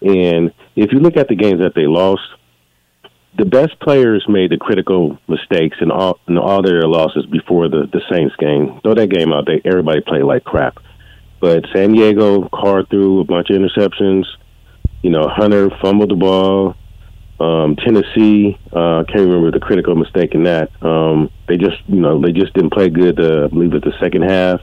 [0.00, 2.22] And if you look at the games that they lost,
[3.36, 7.86] the best players made the critical mistakes in all in all their losses before the
[7.92, 8.80] the Saints game.
[8.82, 10.78] Throw that game out, they everybody played like crap.
[11.38, 14.24] But San Diego Carr threw a bunch of interceptions.
[15.02, 16.74] You know, Hunter fumbled the ball.
[17.38, 20.70] Um, Tennessee, uh, can't remember the critical mistake in that.
[20.82, 23.20] Um, they just, you know, they just didn't play good.
[23.20, 24.60] Uh, I believe it the second half.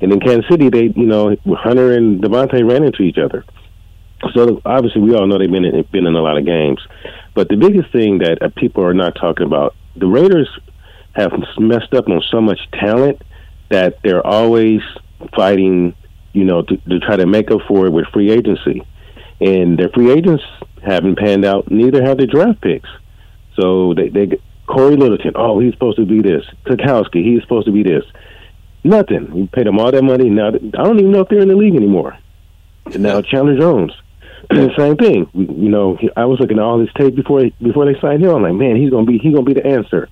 [0.00, 3.44] And in Kansas City, they, you know, Hunter and Davante ran into each other.
[4.34, 6.80] So obviously, we all know they've been in, been in a lot of games.
[7.34, 10.48] But the biggest thing that uh, people are not talking about, the Raiders
[11.14, 13.20] have messed up on so much talent
[13.70, 14.80] that they're always
[15.34, 15.94] fighting,
[16.32, 18.82] you know, to, to try to make up for it with free agency
[19.42, 20.44] and their free agents
[20.84, 21.70] haven't panned out.
[21.70, 22.88] Neither have their draft picks.
[23.60, 25.32] So they, they Cory Littleton.
[25.34, 26.44] Oh, he's supposed to be this.
[26.66, 27.24] Kwiatkoski.
[27.24, 28.04] He's supposed to be this.
[28.84, 29.32] Nothing.
[29.32, 30.30] We paid them all that money.
[30.30, 32.16] Now I don't even know if they're in the league anymore.
[32.86, 33.92] And now Chandler Jones.
[34.76, 35.28] Same thing.
[35.34, 38.30] You know, I was looking at all this tape before before they signed him.
[38.30, 40.08] I'm like, man, he's gonna be he's gonna be the answer.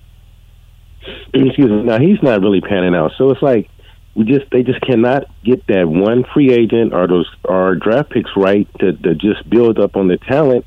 [1.33, 1.83] Excuse me.
[1.83, 3.11] Now he's not really panning out.
[3.17, 3.69] So it's like
[4.15, 8.29] we just they just cannot get that one free agent or those or draft picks
[8.35, 10.65] right to, to just build up on the talent.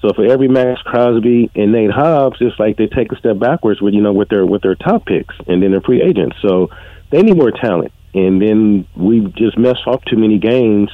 [0.00, 3.80] So for every Maxx Crosby and Nate Hobbs, it's like they take a step backwards
[3.80, 6.36] with you know with their with their top picks and then their free agents.
[6.40, 6.70] So
[7.10, 10.90] they need more talent, and then we just mess up too many games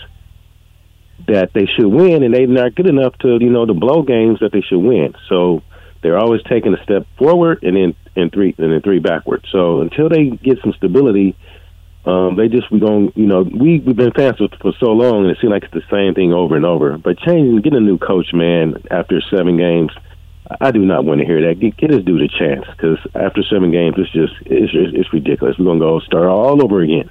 [1.28, 4.40] that they should win, and they're not good enough to you know to blow games
[4.40, 5.14] that they should win.
[5.28, 5.62] So
[6.03, 9.44] they're always taking a step forward and then and three and then three backwards.
[9.53, 11.36] So until they get some stability
[12.05, 15.22] um, they just we going you know we we've been fans for, for so long
[15.22, 16.98] and it seems like it's the same thing over and over.
[16.98, 19.92] But changing, getting a new coach, man, after seven games,
[20.61, 21.61] I do not want to hear that.
[21.61, 25.57] Get, get this dude a chance because after seven games, it's just it's it's ridiculous.
[25.59, 27.09] We're gonna go start all over again.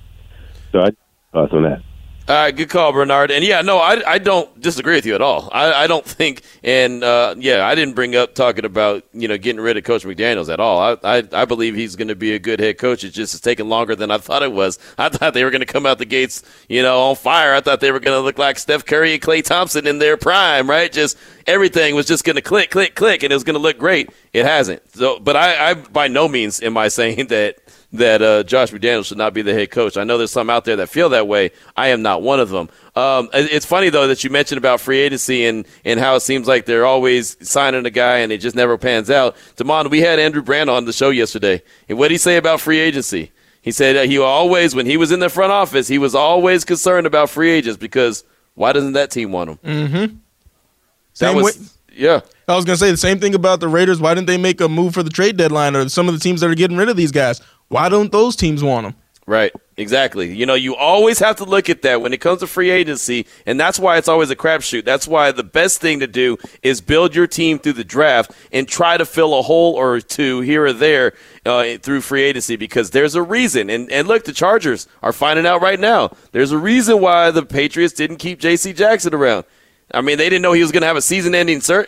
[0.72, 0.90] So I
[1.32, 1.82] thoughts on that.
[2.30, 3.32] All right, good call, Bernard.
[3.32, 5.50] And yeah, no, I, I don't disagree with you at all.
[5.52, 9.40] I, I don't think, and uh, yeah, I didn't bring up talking about you know
[9.40, 10.80] getting rid of Coach McDaniel's at all.
[10.80, 13.04] I I, I believe he's going to be a good head coach.
[13.04, 14.78] It's just it's taking longer than I thought it was.
[15.00, 17.56] I thought they were going to come out the gates, you know, on fire.
[17.56, 20.16] I thought they were going to look like Steph Curry and Klay Thompson in their
[20.16, 20.92] prime, right?
[20.92, 21.18] Just
[21.48, 24.12] everything was just going to click, click, click, and it was going to look great.
[24.32, 24.84] It hasn't.
[24.96, 27.58] So, but I, I by no means am I saying that
[27.94, 29.98] that uh, Josh McDaniels should not be the head coach.
[29.98, 31.52] I know there's some out there that feel that way.
[31.76, 32.70] I am not one of them.
[32.96, 36.48] Um, it's funny though that you mentioned about free agency and, and how it seems
[36.48, 39.36] like they're always signing a guy and it just never pans out.
[39.58, 42.62] Damon, we had Andrew Brandt on the show yesterday, and what did he say about
[42.62, 43.32] free agency?
[43.62, 47.06] He said he always, when he was in the front office, he was always concerned
[47.06, 48.24] about free agents because
[48.56, 49.58] why doesn't that team want him?
[49.58, 50.16] Mm-hmm.
[51.14, 51.66] Same was, way.
[51.94, 52.22] Yeah.
[52.48, 54.00] I was going to say the same thing about the Raiders.
[54.00, 56.42] Why didn't they make a move for the trade deadline or some of the teams
[56.42, 57.42] that are getting rid of these guys?
[57.72, 58.96] Why don't those teams want them?
[59.26, 59.54] Right.
[59.78, 60.36] Exactly.
[60.36, 63.26] You know, you always have to look at that when it comes to free agency,
[63.46, 64.84] and that's why it's always a crapshoot.
[64.84, 68.68] That's why the best thing to do is build your team through the draft and
[68.68, 71.14] try to fill a hole or two here or there
[71.46, 73.70] uh, through free agency because there's a reason.
[73.70, 76.12] And, and look, the Chargers are finding out right now.
[76.34, 78.74] There's a reason why the Patriots didn't keep J.C.
[78.74, 79.46] Jackson around.
[79.94, 81.86] I mean, they didn't know he was going to have a season-ending sur-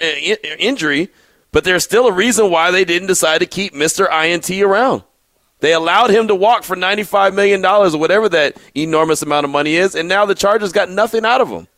[0.59, 1.09] injury,
[1.51, 4.07] but there's still a reason why they didn't decide to keep Mr.
[4.09, 5.03] INT around.
[5.63, 9.75] They allowed him to walk for $95 million or whatever that enormous amount of money
[9.75, 11.69] is, and now the Chargers got nothing out of him.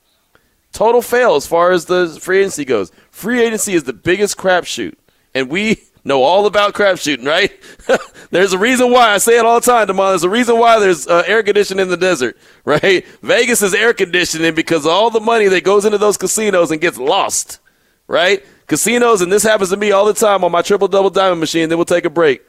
[0.71, 2.91] Total fail as far as the free agency goes.
[3.11, 4.95] Free agency is the biggest crapshoot,
[5.35, 7.51] and we know all about crapshooting, right?
[8.31, 10.13] there's a reason why I say it all the time, Demond.
[10.13, 13.05] There's a reason why there's uh, air conditioning in the desert, right?
[13.21, 16.97] Vegas is air conditioning because all the money that goes into those casinos and gets
[16.97, 17.59] lost,
[18.07, 18.43] right?
[18.65, 21.69] Casinos, and this happens to me all the time on my triple double diamond machine.
[21.69, 22.41] Then we'll take a break.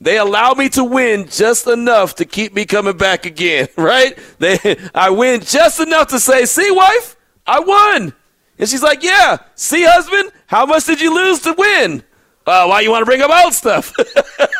[0.00, 4.18] They allow me to win just enough to keep me coming back again, right?
[4.38, 7.16] They, I win just enough to say, see, wife,
[7.46, 8.12] I won.
[8.58, 12.02] And she's like, yeah, see, husband, how much did you lose to win?
[12.46, 13.92] Uh, why you want to bring up old stuff?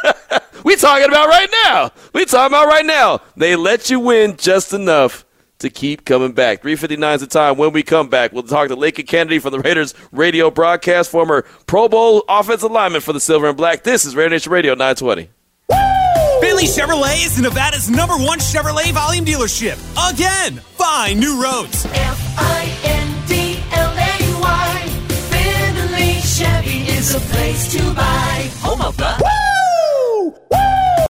[0.64, 1.90] we talking about right now.
[2.12, 3.20] We talking about right now.
[3.36, 5.25] They let you win just enough
[5.58, 6.62] to keep coming back.
[6.62, 7.56] 359 is the time.
[7.56, 11.44] When we come back, we'll talk to Lincoln Kennedy from the Raiders radio broadcast, former
[11.66, 13.82] Pro Bowl offensive lineman for the Silver and Black.
[13.84, 15.30] This is Raider Nation Radio 920.
[16.40, 19.76] Findlay Chevrolet is Nevada's number one Chevrolet volume dealership.
[20.12, 21.86] Again, find new roads.
[21.86, 22.86] F-I-N-D-L-A-Y.
[25.30, 28.50] Findlay Chevy is a place to buy.
[28.60, 29.25] Home of the